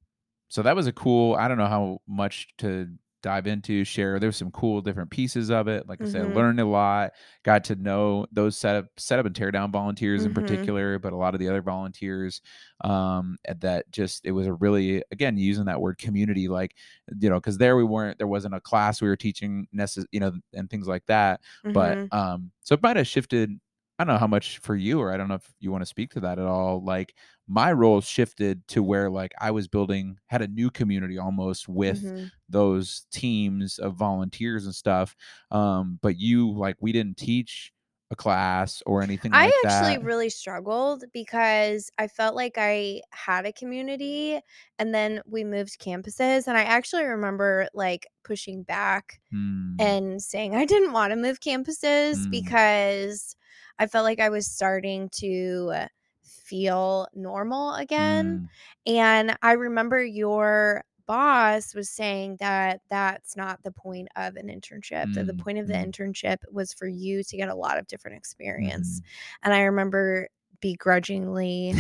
so 0.49 0.63
that 0.63 0.77
was 0.77 0.87
a 0.87 0.93
cool, 0.93 1.35
I 1.37 1.49
don't 1.49 1.59
know 1.59 1.67
how 1.67 2.01
much 2.07 2.49
to 2.59 2.89
dive 3.23 3.47
into, 3.47 3.85
share. 3.85 4.19
There's 4.19 4.37
some 4.37 4.51
cool 4.51 4.81
different 4.81 5.11
pieces 5.11 5.51
of 5.51 5.69
it. 5.69 5.89
Like 5.89 6.01
I 6.03 6.07
said, 6.07 6.27
Mhm. 6.27 6.35
learned 6.35 6.61
a 6.61 6.65
lot, 6.65 7.13
got 7.45 7.65
to 7.65 7.77
know 7.77 8.27
those 8.33 8.57
setup, 8.57 8.87
setup 8.99 9.27
and 9.27 9.35
tear 9.37 9.51
down 9.51 9.73
volunteers 9.73 10.25
in 10.25 10.33
Mhm. 10.33 10.35
particular, 10.35 10.99
but 10.99 11.13
a 11.13 11.17
lot 11.17 11.35
of 11.35 11.41
the 11.41 11.49
other 11.49 11.63
volunteers, 11.63 12.41
um, 12.83 13.37
that 13.61 13.91
just, 13.91 14.25
it 14.25 14.33
was 14.33 14.47
a 14.47 14.55
really, 14.55 15.03
again, 15.11 15.37
using 15.37 15.67
that 15.67 15.81
word 15.81 15.99
community, 15.99 16.49
like, 16.49 16.77
you 17.21 17.29
know, 17.31 17.41
cause 17.41 17.59
there 17.59 17.77
we 17.77 17.85
weren't, 17.85 18.19
there 18.19 18.27
wasn't 18.27 18.55
a 18.55 18.61
class 18.61 19.03
we 19.03 19.09
were 19.09 19.17
teaching 19.17 19.67
necess- 19.75 20.07
you 20.13 20.21
know, 20.21 20.33
and 20.55 20.71
things 20.71 20.89
like 20.89 21.05
that. 21.07 21.41
Mhm. 21.65 21.73
But, 21.75 22.13
um, 22.13 22.51
so 22.63 22.75
it 22.75 22.83
might 22.83 22.97
have 22.97 23.07
shifted 23.07 23.61
I 24.01 24.05
don't 24.05 24.15
know 24.15 24.19
how 24.19 24.27
much 24.27 24.59
for 24.59 24.75
you, 24.77 24.99
or 25.01 25.13
I 25.13 25.17
don't 25.17 25.29
know 25.29 25.35
if 25.35 25.53
you 25.61 25.71
want 25.71 25.83
to 25.83 25.87
speak 25.87 26.11
to 26.13 26.21
that 26.21 26.39
at 26.39 26.47
all. 26.47 26.83
Like 26.85 27.15
my 27.49 27.73
role 27.73 28.01
shifted 28.01 28.67
to 28.69 28.83
where 28.83 29.11
like 29.11 29.33
I 29.41 29.51
was 29.51 29.69
building, 29.69 30.19
had 30.27 30.43
a 30.43 30.49
new 30.49 30.71
community 30.71 31.19
almost 31.19 31.69
with 31.69 32.13
Mhm. 32.13 32.31
those 32.49 33.07
teams 33.13 33.79
of 33.79 33.95
volunteers 33.97 34.65
and 34.65 34.75
stuff. 34.75 35.15
Um, 35.51 35.99
but 36.03 36.19
you 36.19 36.51
like 36.53 36.77
we 36.81 36.93
didn't 36.93 37.19
teach 37.19 37.73
a 38.11 38.17
class 38.17 38.83
or 38.87 39.03
anything 39.03 39.33
I 39.33 39.49
like 39.49 39.61
actually 39.65 39.99
that. 39.99 39.99
really 39.99 40.29
struggled 40.31 41.05
because 41.13 41.91
I 41.99 42.09
felt 42.09 42.35
like 42.35 42.55
I 42.57 43.03
had 43.13 43.47
a 43.47 43.53
community 43.53 44.41
and 44.79 44.95
then 44.95 45.23
we 45.27 45.45
moved 45.45 45.81
campuses 45.81 46.47
and 46.49 46.57
I 46.57 46.63
actually 46.65 47.05
remember 47.05 47.69
like 47.75 48.07
pushing 48.25 48.63
back 48.65 49.21
Mm, 49.33 49.81
and 49.81 50.23
saying 50.23 50.57
I 50.57 50.67
didn't 50.67 50.93
want 50.93 51.13
to 51.13 51.17
move 51.17 51.41
campuses 51.41 52.29
Mm. 52.29 52.31
because 52.31 53.37
I 53.81 53.87
felt 53.87 54.05
like 54.05 54.21
I 54.21 54.29
was 54.29 54.47
starting 54.47 55.09
to 55.15 55.87
feel 56.23 57.09
normal 57.15 57.75
again. 57.77 58.47
mm, 58.87 58.93
And 58.93 59.37
I 59.43 59.53
remember 59.53 60.05
your 60.05 60.85
boss 61.07 61.75
was 61.75 61.89
saying 61.91 62.37
that 62.41 62.81
that's 62.91 63.37
not 63.37 63.61
the 63.65 63.73
point 63.73 64.09
of 64.17 64.37
an 64.37 64.47
internship. 64.49 65.13
That 65.15 65.27
the 65.27 65.33
Mm, 65.33 65.39
point 65.43 65.59
of 65.59 65.67
the 65.67 65.75
mm. 65.75 65.87
internship 65.91 66.37
was 66.53 66.73
for 66.75 66.87
you 66.87 67.25
to 67.25 67.37
get 67.37 67.49
a 67.49 67.55
lot 67.55 67.79
of 67.79 67.87
different 67.89 68.17
experience. 68.19 69.01
mhm. 69.01 69.05
And 69.45 69.55
I 69.55 69.63
remember 69.63 70.29
begrudgingly 70.61 71.75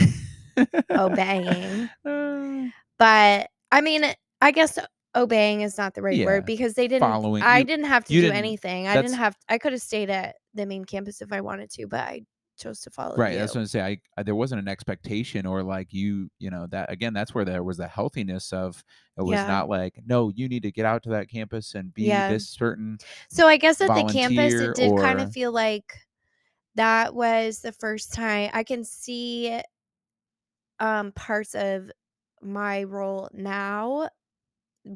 obeying. 0.90 1.88
Uh, 2.04 2.70
But 2.98 3.50
I 3.70 3.80
mean, 3.82 4.04
I 4.40 4.50
guess 4.52 4.78
obeying 5.14 5.60
is 5.60 5.76
not 5.78 5.94
the 5.94 6.02
right 6.02 6.16
Yeah, 6.18 6.26
word 6.26 6.44
because 6.46 6.74
they 6.74 6.88
didn't 6.88 7.00
following- 7.08 7.42
I 7.42 7.60
you- 7.60 7.64
didn't 7.66 7.86
have 7.86 8.04
to 8.06 8.12
do 8.12 8.20
didn't- 8.22 8.36
anything. 8.36 8.86
I 8.88 8.94
didn't 9.02 9.18
have 9.18 9.36
I 9.48 9.58
could 9.58 9.72
have 9.72 9.82
stayed 9.82 10.10
at 10.10 10.36
the 10.54 10.66
main 10.66 10.84
campus 10.84 11.22
if 11.22 11.32
I 11.32 11.40
wanted 11.40 11.70
to, 11.72 11.86
but 11.86 12.00
I 12.00 12.22
chose 12.56 12.80
to 12.82 12.90
follow 12.90 13.16
right 13.16 13.32
you. 13.32 13.38
that's 13.38 13.54
what 13.54 13.62
i'm 13.62 13.66
saying 13.66 13.98
I, 14.16 14.20
I 14.20 14.22
there 14.22 14.34
wasn't 14.34 14.60
an 14.60 14.68
expectation 14.68 15.46
or 15.46 15.62
like 15.62 15.94
you 15.94 16.28
you 16.38 16.50
know 16.50 16.66
that 16.66 16.92
again 16.92 17.14
that's 17.14 17.34
where 17.34 17.46
there 17.46 17.62
was 17.64 17.78
the 17.78 17.88
healthiness 17.88 18.52
of 18.52 18.84
it 19.16 19.22
was 19.22 19.32
Yeah. 19.38 19.46
not 19.46 19.70
like 19.70 19.98
no 20.04 20.28
you 20.34 20.46
need 20.46 20.62
to 20.64 20.70
get 20.70 20.84
out 20.84 21.02
to 21.04 21.08
that 21.10 21.30
campus 21.30 21.74
and 21.74 21.94
be 21.94 22.04
Yeah. 22.04 22.28
this 22.28 22.50
certain 22.50 22.98
So 23.30 23.46
I 23.46 23.56
guess 23.56 23.80
at 23.80 23.88
the 23.88 24.12
campus 24.12 24.52
it 24.60 24.74
did 24.74 24.94
kind 24.98 25.20
of 25.20 25.32
feel 25.32 25.52
like 25.52 25.96
that 26.74 27.14
was 27.14 27.60
the 27.60 27.72
first 27.72 28.12
time 28.12 28.50
I 28.52 28.62
can 28.62 28.84
see 28.84 29.58
um 30.78 31.12
parts 31.12 31.54
of 31.54 31.90
my 32.42 32.84
role 32.84 33.28
now 33.32 34.08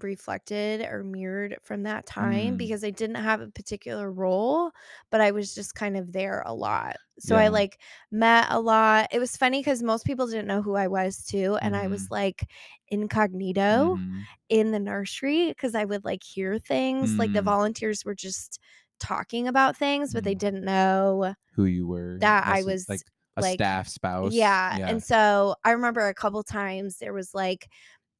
reflected 0.02 0.82
or 0.82 1.04
mirrored 1.04 1.56
from 1.62 1.82
that 1.84 2.06
time 2.06 2.56
Mm. 2.56 2.58
because 2.58 2.84
I 2.84 2.90
didn't 2.90 3.16
have 3.16 3.40
a 3.40 3.48
particular 3.50 4.10
role, 4.12 4.70
but 5.10 5.20
I 5.20 5.30
was 5.30 5.54
just 5.54 5.74
kind 5.74 5.96
of 5.96 6.12
there 6.12 6.42
a 6.46 6.54
lot. 6.54 6.96
So 7.18 7.36
I 7.36 7.48
like 7.48 7.80
met 8.10 8.46
a 8.50 8.60
lot. 8.60 9.08
It 9.12 9.18
was 9.20 9.36
funny 9.36 9.60
because 9.60 9.82
most 9.82 10.04
people 10.04 10.26
didn't 10.26 10.48
know 10.48 10.62
who 10.62 10.74
I 10.74 10.88
was 10.88 11.24
too. 11.24 11.56
And 11.62 11.76
I 11.76 11.88
was 11.88 12.06
Mhm. 12.06 12.10
like 12.10 12.50
incognito 12.88 13.98
Mhm. 13.98 14.26
in 14.48 14.72
the 14.72 14.80
nursery 14.80 15.48
because 15.48 15.74
I 15.74 15.84
would 15.84 16.04
like 16.04 16.22
hear 16.24 16.58
things. 16.58 17.14
Like 17.18 17.32
the 17.32 17.42
Mm. 17.42 17.42
volunteers 17.42 18.04
were 18.04 18.14
just 18.14 18.58
talking 19.00 19.48
about 19.48 19.76
things, 19.76 20.12
but 20.12 20.24
they 20.24 20.34
Mm. 20.34 20.36
didn't 20.36 20.64
know 20.64 21.34
Who 21.54 21.64
you 21.64 21.86
were. 21.86 22.20
that 22.20 22.46
I 22.46 22.62
was 22.62 22.88
like 22.88 23.02
a 23.36 23.42
like 23.42 23.62
staff 23.62 23.88
spouse. 23.88 24.54
yeah. 24.70 24.78
Yeah. 24.78 24.86
And 24.86 25.02
so 25.02 25.56
I 25.64 25.72
remember 25.72 26.08
a 26.08 26.14
couple 26.14 26.42
times 26.44 26.98
there 26.98 27.12
was 27.12 27.34
like, 27.34 27.68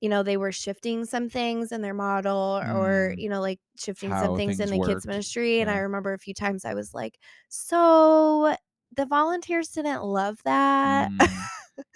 you 0.04 0.10
know, 0.10 0.22
they 0.22 0.36
were 0.36 0.52
shifting 0.52 1.06
some 1.06 1.30
things 1.30 1.72
in 1.72 1.80
their 1.80 1.94
model 1.94 2.60
or, 2.62 3.14
Mm. 3.16 3.18
you 3.22 3.30
know, 3.30 3.40
like 3.40 3.58
shifting 3.78 4.10
How 4.10 4.22
some 4.22 4.36
things 4.36 4.60
in 4.60 4.68
things 4.68 4.86
the 4.86 4.92
kids' 4.92 5.06
ministry. 5.06 5.62
And 5.62 5.70
I 5.70 5.78
remember 5.78 6.12
a 6.12 6.18
few 6.18 6.34
times 6.34 6.66
I 6.66 6.74
was 6.74 6.92
like, 6.92 7.18
so 7.48 8.54
the 8.94 9.06
volunteers 9.06 9.68
didn't 9.68 10.02
love 10.04 10.38
that. 10.44 11.10
Mm. 11.10 11.32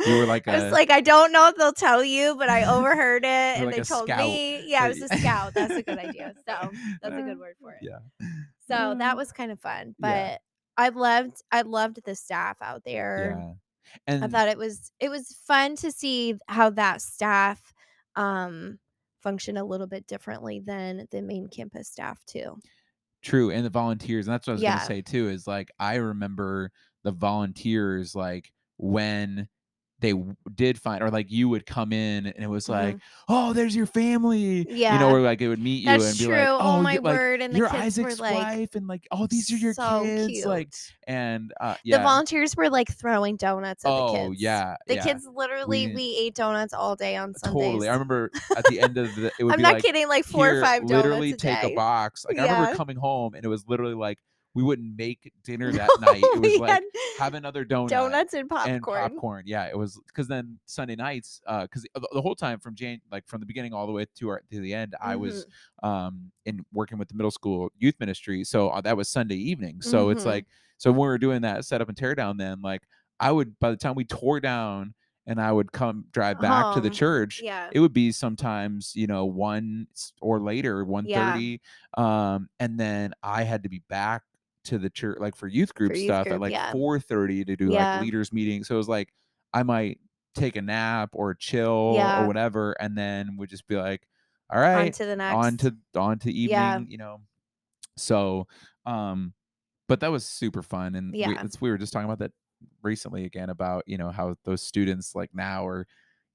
You 0.06 0.16
were 0.20 0.24
like 0.24 0.48
I 0.48 0.64
was 0.64 0.72
like, 0.72 0.90
I 0.90 1.02
don't 1.02 1.32
know 1.32 1.48
if 1.50 1.56
they'll 1.56 1.74
tell 1.74 2.02
you, 2.02 2.34
but 2.38 2.48
I 2.48 2.64
overheard 2.64 3.24
it 3.24 3.28
and 3.28 3.66
like 3.66 3.76
they 3.76 3.82
told 3.82 4.04
scout. 4.08 4.20
me. 4.20 4.62
Yeah, 4.66 4.84
I 4.84 4.88
was 4.88 5.02
a 5.02 5.08
scout. 5.18 5.52
That's 5.52 5.74
a 5.74 5.82
good 5.82 5.98
idea. 5.98 6.32
So 6.48 6.70
that's 7.02 7.14
a 7.14 7.22
good 7.22 7.38
word 7.38 7.56
for 7.60 7.72
it. 7.72 7.80
Yeah. 7.82 7.98
So 8.68 8.94
that 8.98 9.18
was 9.18 9.32
kind 9.32 9.52
of 9.52 9.60
fun. 9.60 9.94
But 9.98 10.08
Yeah. 10.16 10.36
I 10.78 10.88
loved 10.88 11.42
I 11.52 11.60
loved 11.60 12.00
the 12.06 12.14
staff 12.14 12.56
out 12.62 12.84
there. 12.86 13.36
Yeah. 13.38 13.52
And 14.06 14.24
I 14.24 14.28
thought 14.28 14.48
it 14.48 14.56
was 14.56 14.92
it 14.98 15.10
was 15.10 15.36
fun 15.46 15.76
to 15.76 15.92
see 15.92 16.36
how 16.48 16.70
that 16.70 17.02
staff 17.02 17.74
um 18.18 18.80
function 19.22 19.56
a 19.58 19.64
little 19.66 19.88
bit 19.88 20.06
differently 20.08 20.60
than 20.60 21.08
the 21.12 21.22
main 21.22 21.48
campus 21.48 21.88
staff 21.90 22.24
too. 22.26 22.62
True, 23.22 23.50
and 23.50 23.64
the 23.66 23.70
volunteers, 23.70 24.26
and 24.28 24.32
that's 24.34 24.46
what 24.46 24.52
I 24.52 24.54
was 24.54 24.62
Yeah. 24.62 24.64
gonna 24.64 24.78
say 24.80 25.02
too. 25.02 25.28
Is 25.28 25.46
like 25.46 25.70
I 25.80 25.96
remember 25.96 26.70
the 27.02 27.10
volunteers 27.12 28.14
like 28.14 28.52
when 28.76 29.48
they 30.00 30.14
did 30.54 30.80
find, 30.80 31.02
or 31.02 31.10
like 31.10 31.30
you 31.30 31.48
would 31.48 31.66
come 31.66 31.92
in 31.92 32.26
and 32.26 32.38
it 32.44 32.48
was 32.48 32.68
like, 32.68 32.98
oh, 33.28 33.52
there's 33.52 33.74
your 33.74 33.86
family, 33.86 34.64
yeah 34.68 34.92
you 34.94 34.98
Mm-hmm. 34.98 35.00
Know, 35.00 35.16
or 35.16 35.20
like 35.20 35.40
it 35.40 35.48
would 35.48 35.58
meet 35.58 35.80
you 35.82 35.86
That's 35.86 36.10
and 36.10 36.18
be 36.18 36.24
true. 36.26 36.34
like, 36.36 36.48
oh, 36.48 36.58
oh, 36.60 36.82
my 36.82 36.92
you- 36.94 37.00
like, 37.00 37.16
word. 37.16 37.40
And 37.42 37.52
kids 37.54 37.66
Isaac's 37.72 38.18
were 38.20 38.24
like 38.26 38.34
wife, 38.34 38.74
and 38.76 38.86
like, 38.86 39.06
oh, 39.10 39.26
these 39.26 39.52
are 39.52 39.56
your 39.56 39.74
so 39.74 40.02
kids, 40.04 40.46
like, 40.46 40.72
and 41.06 41.52
uh, 41.60 41.74
the 41.84 41.98
volunteers 41.98 42.56
were 42.56 42.70
like 42.70 42.88
throwing 42.96 43.36
donuts 43.36 43.84
at 43.84 43.88
the 43.90 44.06
kids. 44.12 44.28
oh 44.28 44.32
yeah, 44.36 44.76
The 44.86 44.94
yeah, 44.96 45.02
kids 45.04 45.26
literally 45.34 45.88
We- 45.88 45.94
we, 45.94 46.16
ate 46.20 46.34
donuts 46.34 46.72
all 46.74 46.94
day 46.96 47.16
on 47.16 47.34
Sundays. 47.34 47.62
totally. 47.64 47.88
I 47.88 47.92
remember 47.92 48.30
at 48.56 48.64
the 48.66 48.80
end 48.80 48.98
of 48.98 49.14
the, 49.16 49.32
it 49.38 49.44
would 49.44 49.52
I'm 49.52 49.58
be 49.58 49.62
not 49.64 49.74
like, 49.74 49.82
kidding, 49.82 50.08
like 50.08 50.24
four 50.24 50.48
or 50.58 50.60
five 50.62 50.86
donuts 50.86 51.04
literally 51.06 51.32
take 51.34 51.62
a 51.64 51.74
box. 51.74 52.24
Like 52.24 52.38
I 52.38 52.42
remember 52.44 52.76
coming 52.76 52.96
home 52.96 53.34
and 53.34 53.44
it 53.44 53.48
was 53.48 53.66
literally 53.68 53.94
like 53.94 54.18
we 54.54 54.62
wouldn't 54.62 54.96
make 54.96 55.32
dinner 55.44 55.70
that 55.72 55.88
night. 56.00 56.22
It 56.22 56.40
was 56.40 56.52
We 56.52 56.58
like 56.58 56.82
have 57.18 57.34
another 57.34 57.64
donut. 57.64 57.88
donuts 57.90 58.34
and 58.34 58.48
popcorn. 58.48 58.74
and 58.74 58.84
popcorn. 59.14 59.42
Yeah, 59.46 59.66
it 59.66 59.76
was 59.76 60.00
because 60.06 60.26
then 60.26 60.58
Sunday 60.66 60.96
nights, 60.96 61.40
because 61.62 61.82
the, 61.94 62.08
the 62.12 62.20
whole 62.22 62.34
time 62.34 62.58
from 62.58 62.74
Jan, 62.74 63.00
like 63.12 63.26
from 63.28 63.40
the 63.40 63.46
beginning 63.46 63.72
all 63.72 63.86
the 63.86 63.92
way 63.92 64.06
to 64.16 64.28
our, 64.30 64.42
to 64.50 64.60
the 64.60 64.74
end, 64.74 64.94
I 65.00 65.16
was 65.16 65.46
Mm-hmm. 65.84 65.88
um 65.88 66.32
in 66.44 66.64
working 66.72 66.98
with 66.98 67.08
the 67.08 67.14
middle 67.14 67.30
school 67.30 67.70
youth 67.78 67.94
ministry. 68.00 68.42
So 68.44 68.70
uh, 68.70 68.80
that 68.80 68.96
was 68.96 69.08
Sunday 69.08 69.36
evening. 69.36 69.80
So 69.82 70.08
it's 70.10 70.22
Mhm. 70.24 70.26
like 70.26 70.46
so 70.78 70.90
when 70.90 71.00
we 71.00 71.06
were 71.06 71.18
doing 71.18 71.42
that 71.42 71.64
setup 71.64 71.88
and 71.88 71.96
tear 71.96 72.14
down, 72.14 72.36
then 72.36 72.60
like 72.62 72.82
I 73.20 73.30
would 73.32 73.58
by 73.60 73.70
the 73.70 73.76
time 73.76 73.94
we 73.96 74.04
tore 74.04 74.40
down 74.40 74.94
and 75.26 75.40
I 75.40 75.52
would 75.52 75.70
come 75.72 76.06
drive 76.10 76.40
back 76.40 76.74
to 76.74 76.80
the 76.80 76.88
church, 76.88 77.42
Yeah. 77.44 77.68
it 77.70 77.80
would 77.80 77.92
be 77.92 78.12
sometimes 78.12 78.92
you 78.96 79.06
know 79.06 79.26
one 79.26 79.88
or 80.22 80.40
later 80.40 80.84
one 80.84 81.04
Yeah. 81.06 81.56
um, 81.98 82.48
and 82.58 82.80
then 82.80 83.12
I 83.22 83.42
had 83.42 83.62
to 83.64 83.68
be 83.68 83.82
back 83.88 84.22
to 84.64 84.78
the 84.78 84.90
church 84.90 85.18
like 85.20 85.36
for 85.36 85.46
youth 85.46 85.74
group 85.74 85.94
youth 85.94 86.04
stuff 86.04 86.26
at 86.26 86.40
like 86.40 86.52
yeah. 86.52 86.72
four 86.72 86.98
thirty 86.98 87.44
to 87.44 87.56
do 87.56 87.70
Yeah. 87.70 87.94
like 87.94 88.02
leaders 88.02 88.32
meeting. 88.32 88.64
So 88.64 88.74
it 88.74 88.78
was 88.78 88.88
like 88.88 89.12
I 89.54 89.62
might 89.62 89.98
take 90.34 90.56
a 90.56 90.62
nap 90.62 91.10
or 91.12 91.34
chill 91.34 91.92
Yeah. 91.94 92.22
or 92.22 92.26
whatever, 92.26 92.72
and 92.80 92.96
then 92.96 93.36
would 93.38 93.48
just 93.48 93.66
be 93.66 93.76
like, 93.76 94.06
all 94.50 94.60
right, 94.60 94.86
on 94.86 94.92
to 94.92 95.06
the 95.06 95.16
next. 95.16 95.34
on 95.36 95.56
to 95.58 95.76
on 95.96 96.18
to 96.20 96.32
evening, 96.32 96.86
you 96.90 96.98
know. 96.98 97.20
So, 97.96 98.46
um, 98.86 99.32
but 99.88 100.00
that 100.00 100.10
was 100.12 100.24
super 100.24 100.62
fun, 100.62 100.94
and 100.94 101.12
we, 101.12 101.20
Yeah. 101.20 101.42
it's, 101.44 101.60
we 101.60 101.70
were 101.70 101.78
just 101.78 101.92
talking 101.92 102.04
about 102.04 102.18
that 102.20 102.32
recently 102.82 103.24
again 103.24 103.50
about 103.50 103.84
you 103.86 103.96
know 103.98 104.10
how 104.10 104.36
those 104.44 104.62
students 104.62 105.14
like 105.14 105.30
now 105.34 105.66
are, 105.66 105.86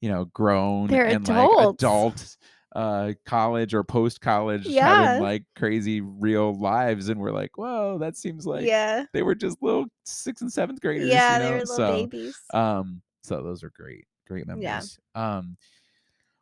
you 0.01 0.09
know, 0.09 0.25
grown 0.25 0.87
They're 0.87 1.05
and 1.05 1.27
adults. 1.29 1.55
like 1.57 1.73
adult 1.75 2.37
uh 2.75 3.13
college 3.25 3.73
or 3.73 3.83
post 3.83 4.19
college 4.21 4.65
Yeah. 4.65 4.87
having 4.87 5.21
like 5.21 5.43
crazy 5.55 6.01
real 6.01 6.53
lives 6.55 7.09
and 7.09 7.19
we're 7.19 7.31
like 7.31 7.57
whoa 7.57 7.97
that 7.99 8.17
seems 8.17 8.47
like 8.47 8.65
yeah. 8.65 9.05
they 9.13 9.21
were 9.21 9.35
just 9.35 9.61
little 9.61 9.85
sixth 10.05 10.41
and 10.41 10.51
seventh 10.51 10.81
graders 10.81 11.09
Yeah, 11.09 11.37
you 11.37 11.43
they 11.43 11.51
were 11.51 11.57
little 11.59 11.75
so 11.75 11.91
babies. 12.07 12.37
um 12.53 13.01
so 13.23 13.41
those 13.43 13.63
are 13.63 13.71
great 13.75 14.05
great 14.27 14.45
Yeah. 14.47 14.55
memories 14.55 14.97
um 15.13 15.55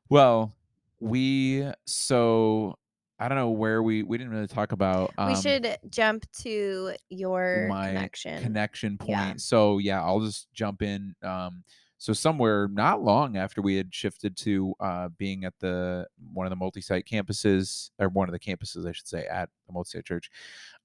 well 0.10 0.56
we 1.00 1.65
so 1.86 2.76
i 3.20 3.28
don't 3.28 3.38
know 3.38 3.50
where 3.50 3.82
we 3.84 4.04
we 4.04 4.17
didn't 4.17 4.32
really 4.34 4.48
talk 4.48 4.72
about 4.72 5.13
um 5.17 5.28
we 5.30 5.36
should 5.36 5.78
jump 5.89 6.26
to 6.32 6.94
your 7.10 7.67
my 7.70 7.88
connection. 7.88 8.41
connection 8.41 8.98
point 8.98 9.10
Yeah. 9.12 9.34
so 9.38 9.78
yeah 9.80 10.02
i'll 10.02 10.22
just 10.22 10.48
jump 10.54 10.82
in 10.82 11.13
um 11.24 11.63
so 12.02 12.14
somewhere 12.14 12.68
not 12.68 13.04
long 13.04 13.38
after 13.38 13.62
we 13.62 13.76
had 13.76 13.94
shifted 13.94 14.36
to 14.36 14.74
uh 14.80 15.08
being 15.20 15.46
at 15.46 15.54
the 15.60 16.08
one 16.34 16.48
of 16.48 16.50
the 16.50 16.56
multi-site 16.56 17.06
campuses 17.06 17.92
or 18.00 18.10
one 18.10 18.28
of 18.28 18.34
the 18.34 18.40
campuses 18.40 18.88
i 18.88 18.92
should 18.92 19.08
say 19.08 19.26
at 19.28 19.50
the 19.68 19.74
multi-site 19.74 20.04
church 20.04 20.32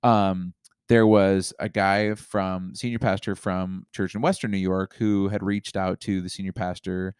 um 0.02 0.52
there 0.88 1.06
was 1.06 1.54
a 1.58 1.70
guy 1.70 2.14
from 2.14 2.74
senior 2.74 2.98
pastor 2.98 3.34
from 3.34 3.86
church 3.92 4.14
in 4.14 4.20
western 4.20 4.50
new 4.50 4.58
york 4.58 4.94
who 4.98 5.28
had 5.28 5.42
reached 5.42 5.74
out 5.74 5.98
to 6.00 6.20
the 6.20 6.28
senior 6.28 6.52
pastor 6.52 7.14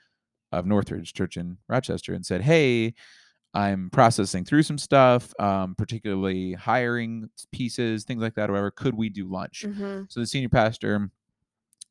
of 0.53 0.67
northridge 0.67 1.15
church 1.15 1.39
in 1.39 1.57
rochester 1.67 2.13
and 2.13 2.27
said 2.27 2.43
hey 2.43 2.93
i'm 3.55 3.89
processing 3.91 4.45
through 4.45 4.63
some 4.63 4.77
stuff 4.79 5.33
um, 5.41 5.75
particularly 5.75 6.53
hiring 6.53 7.31
pieces 7.51 8.05
things 8.05 8.21
like 8.21 8.35
that 8.35 8.51
or 8.51 8.53
whatever. 8.53 8.71
Could 8.71 8.95
we 8.95 9.09
do 9.09 9.27
lunch? 9.27 9.65
Hmm 9.65 10.03
so 10.09 10.21
the 10.21 10.27
senior 10.27 10.51
pastor 10.51 11.11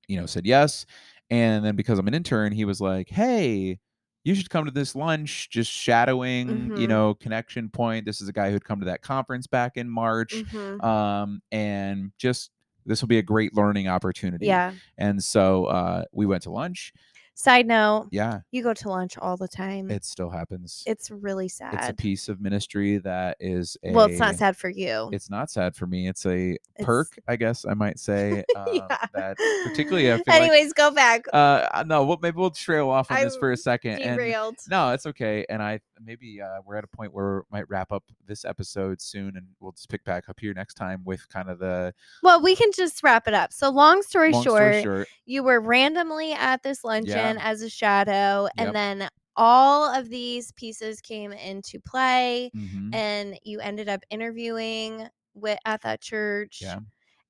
you 0.07 0.19
know 0.19 0.27
said 0.27 0.45
yes 0.45 0.85
and 1.29 1.65
then 1.65 1.75
because 1.75 1.99
i'm 1.99 2.07
an 2.07 2.13
intern 2.13 2.51
he 2.51 2.65
was 2.65 2.79
like 2.81 3.09
hey 3.09 3.79
you 4.23 4.33
should 4.35 4.49
come 4.49 4.65
to 4.65 4.71
this 4.71 4.95
lunch 4.95 5.49
just 5.49 5.71
shadowing 5.71 6.71
you 6.75 6.87
Mhm. 6.87 6.89
know 6.89 7.13
connection 7.15 7.69
point 7.69 8.05
this 8.05 8.21
is 8.21 8.27
a 8.27 8.33
guy 8.33 8.51
who'd 8.51 8.65
come 8.65 8.79
to 8.79 8.85
that 8.85 9.01
conference 9.01 9.47
back 9.47 9.73
in 9.77 9.89
march 9.89 10.43
hmm 10.51 10.77
um, 10.85 11.41
and 11.51 12.11
just 12.17 12.51
this 12.85 13.01
will 13.01 13.07
be 13.07 13.17
a 13.17 13.23
great 13.23 13.51
learning 13.55 13.87
opportunity. 13.87 14.45
Yeah. 14.45 14.73
And 14.99 15.23
so 15.23 15.65
uh, 15.65 16.03
we 16.11 16.27
went 16.27 16.43
to 16.43 16.51
lunch. 16.51 16.93
Side 17.37 17.67
note, 17.67 18.07
Yeah, 18.11 18.39
you 18.51 18.63
go 18.63 18.73
to 18.73 18.87
lunch 18.89 19.17
all 19.17 19.35
the 19.35 19.47
time. 19.49 19.91
it 19.91 20.05
still 20.05 20.29
happens. 20.29 20.83
it's 20.87 21.11
really 21.11 21.49
sad. 21.49 21.73
It's 21.73 21.89
a 21.89 21.93
piece 21.93 22.29
of 22.29 22.39
ministry 22.39 22.97
that 22.99 23.35
is 23.41 23.75
a. 23.83 23.91
well, 23.91 24.05
it's 24.05 24.19
not 24.19 24.35
sad 24.35 24.55
for 24.55 24.69
you. 24.69 25.09
It's 25.11 25.29
not 25.29 25.51
sad 25.51 25.75
for 25.75 25.85
me. 25.85 26.07
It's 26.07 26.25
a 26.25 26.57
perk, 26.79 27.09
I 27.27 27.35
guess 27.35 27.65
I 27.65 27.73
might 27.73 27.99
say. 27.99 28.45
Um, 28.55 28.65
Yeah. 28.73 28.97
That 29.13 29.35
particularly, 29.65 30.05
feel 30.23 30.23
like. 30.27 30.41
Anyways, 30.41 30.71
go 30.71 30.91
back. 30.91 31.25
Uh, 31.33 31.67
uh, 31.73 31.83
no, 31.85 32.05
well, 32.05 32.17
maybe 32.21 32.37
we'll 32.37 32.51
trail 32.51 32.89
off 32.89 33.11
on 33.11 33.21
this 33.21 33.35
for 33.35 33.49
a 33.49 33.53
I'm 33.53 33.57
second. 33.57 33.99
And 33.99 34.17
Derailed. 34.17 34.55
no, 34.69 34.91
it's 34.91 35.05
okay. 35.05 35.45
And 35.49 35.61
I 35.61 35.81
maybe 36.03 36.41
uh, 36.41 36.59
we're 36.65 36.75
at 36.77 36.83
a 36.85 36.87
point 36.87 37.13
where 37.13 37.37
we 37.37 37.41
might 37.51 37.69
wrap 37.69 37.91
up 37.91 38.03
this 38.25 38.45
episode 38.45 39.01
soon, 39.01 39.35
and 39.35 39.45
we'll 39.59 39.73
just 39.73 39.89
pick 39.89 40.03
back 40.05 40.29
up 40.29 40.39
here 40.39 40.53
next 40.53 40.75
time 40.75 41.01
with 41.05 41.27
kind 41.29 41.49
of 41.49 41.59
the 41.59 41.93
Well, 42.23 42.41
we 42.41 42.55
can 42.55 42.71
just 42.73 43.03
wrap 43.03 43.27
it 43.27 43.33
up. 43.33 43.51
So, 43.51 43.69
long 43.69 44.01
story 44.03 44.31
long 44.31 44.43
short, 44.43 44.57
story 44.61 44.83
short. 44.83 45.07
you 45.25 45.43
were 45.43 45.59
randomly 45.59 46.31
at 46.33 46.63
this 46.63 46.83
luncheon 46.85 47.24
as 47.39 47.61
a 47.61 47.69
shadow, 47.69 48.47
Yep. 48.53 48.65
and 48.65 48.75
then 48.75 49.09
all 49.35 49.93
of 49.93 50.09
these 50.09 50.51
pieces 50.53 51.01
came 51.01 51.31
into 51.33 51.79
play, 51.81 52.51
mhm, 52.53 52.91
and 52.93 53.37
you 53.43 53.59
ended 53.59 53.89
up 53.89 54.01
interviewing 54.09 55.07
with 55.33 55.59
at 55.65 55.81
that 55.81 56.01
church. 56.01 56.61
Yeah. 56.61 56.79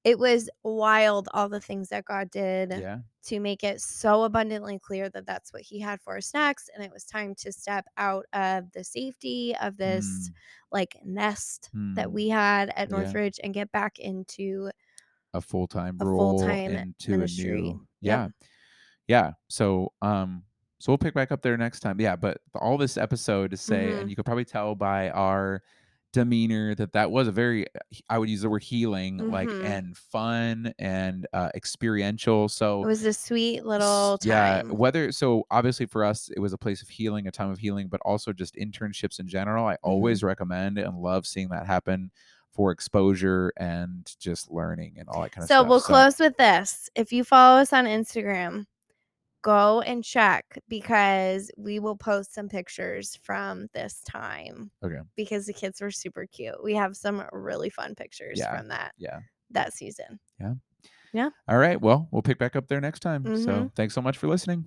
It 0.03 0.19
was 0.19 0.49
wild, 0.63 1.27
all 1.33 1.49
the 1.49 1.59
things 1.61 1.89
that 1.89 2.05
God 2.05 2.29
did 2.29 2.73
Yeah. 2.73 3.01
to 3.25 3.39
make 3.39 3.63
it 3.63 3.81
so 3.81 4.23
abundantly 4.23 4.79
clear 4.79 5.09
that 5.09 5.25
that's 5.25 5.51
what 5.53 5.63
He 5.63 5.79
had 5.79 5.99
for 6.01 6.17
us 6.17 6.33
next. 6.33 6.69
And 6.75 6.83
it 6.83 6.91
was 6.91 7.05
time 7.05 7.33
to 7.39 7.51
step 7.51 7.85
out 7.97 8.25
of 8.33 8.71
the 8.73 8.83
safety 8.83 9.55
of 9.59 9.77
this 9.77 10.29
Mm, 10.29 10.33
like 10.71 10.97
nest 11.03 11.71
that 11.95 12.11
mm. 12.11 12.11
we 12.11 12.29
had 12.29 12.69
at 12.75 12.89
Yeah. 12.89 12.91
Northridge 12.91 13.39
and 13.43 13.53
get 13.53 13.71
back 13.71 13.97
into 13.99 14.69
a 15.33 15.41
full 15.41 15.67
time 15.67 16.01
role 16.01 16.57
full-time 16.57 16.61
into 16.65 17.11
ministry. 17.11 17.21
a 17.21 17.27
new 17.27 17.87
Yep. 18.01 18.23
yeah 18.27 18.29
yeah 19.07 19.31
so 19.47 19.91
um 20.01 20.43
so 20.79 20.91
we'll 20.91 20.97
pick 20.97 21.13
back 21.13 21.31
up 21.31 21.41
there 21.41 21.57
next 21.57 21.79
time 21.79 21.99
yeah 21.99 22.15
but 22.15 22.39
all 22.55 22.77
this 22.77 22.97
episode 22.97 23.51
to 23.51 23.57
say 23.57 23.87
Mhm. 23.87 24.01
and 24.01 24.09
you 24.09 24.15
could 24.15 24.25
probably 24.25 24.45
tell 24.45 24.75
by 24.75 25.09
our 25.11 25.61
demeanor 26.13 26.73
that 26.75 26.93
that 26.93 27.11
was 27.11 27.27
a 27.27 27.31
very 27.31 27.65
i 28.09 28.17
would 28.17 28.29
use 28.29 28.41
the 28.41 28.49
word 28.49 28.63
healing 28.63 29.17
mm-hmm. 29.17 29.31
like 29.31 29.49
and 29.49 29.97
fun 29.97 30.73
and 30.79 31.27
uh 31.33 31.49
experiential 31.55 32.47
so 32.47 32.81
it 32.81 32.87
was 32.87 33.03
a 33.03 33.11
sweet 33.11 33.65
little 33.65 34.17
time. 34.19 34.29
yeah 34.29 34.61
whether 34.73 35.11
so 35.11 35.45
obviously 35.51 35.85
for 35.85 36.05
us 36.05 36.29
it 36.33 36.39
was 36.39 36.53
a 36.53 36.57
place 36.57 36.81
of 36.81 36.87
healing 36.87 37.27
a 37.27 37.31
time 37.31 37.51
of 37.51 37.59
healing 37.59 37.89
but 37.89 37.99
also 38.05 38.31
just 38.31 38.55
internships 38.55 39.19
in 39.19 39.27
general 39.27 39.65
i 39.65 39.73
mm-hmm. 39.73 39.89
always 39.89 40.23
recommend 40.23 40.77
and 40.77 40.97
love 40.97 41.27
seeing 41.27 41.49
that 41.49 41.67
happen 41.67 42.09
for 42.55 42.71
exposure 42.71 43.51
and 43.57 44.15
just 44.17 44.49
learning 44.49 44.95
and 44.97 45.09
all 45.09 45.21
that 45.21 45.31
kind 45.31 45.43
of 45.43 45.49
so 45.49 45.55
stuff. 45.55 45.67
We'll 45.67 45.79
so 45.81 45.91
we'll 45.91 46.01
close 46.01 46.19
with 46.19 46.37
this. 46.37 46.89
If 46.95 47.11
you 47.11 47.25
follow 47.25 47.59
us 47.59 47.73
on 47.73 47.83
Instagram, 47.85 48.65
go 49.45 49.81
and 49.81 50.03
check 50.03 50.57
because 50.67 51.51
we 51.55 51.77
will 51.77 51.95
post 51.95 52.33
some 52.33 52.49
pictures 52.49 53.19
from 53.21 53.67
this 53.75 54.01
time. 54.01 54.71
Okay. 54.83 54.97
Because 55.15 55.45
the 55.45 55.53
kids 55.53 55.79
were 55.79 55.91
super 55.91 56.25
cute. 56.25 56.61
We 56.63 56.73
have 56.73 56.97
some 56.97 57.23
really 57.31 57.69
fun 57.69 57.93
pictures 57.93 58.39
yeah. 58.39 58.57
from 58.57 58.69
that. 58.69 58.93
Yeah. 58.97 59.19
That 59.51 59.71
season. 59.73 60.19
Yeah. 60.41 60.55
Yeah. 61.13 61.29
All 61.47 61.57
right. 61.57 61.79
Well, 61.79 62.09
we'll 62.11 62.23
pick 62.23 62.39
back 62.39 62.55
up 62.55 62.67
there 62.67 62.81
next 62.81 63.01
time. 63.01 63.23
Mm-hmm. 63.23 63.43
So 63.43 63.71
thanks 63.75 63.93
so 63.93 64.01
much 64.01 64.17
for 64.17 64.27
listening. 64.27 64.65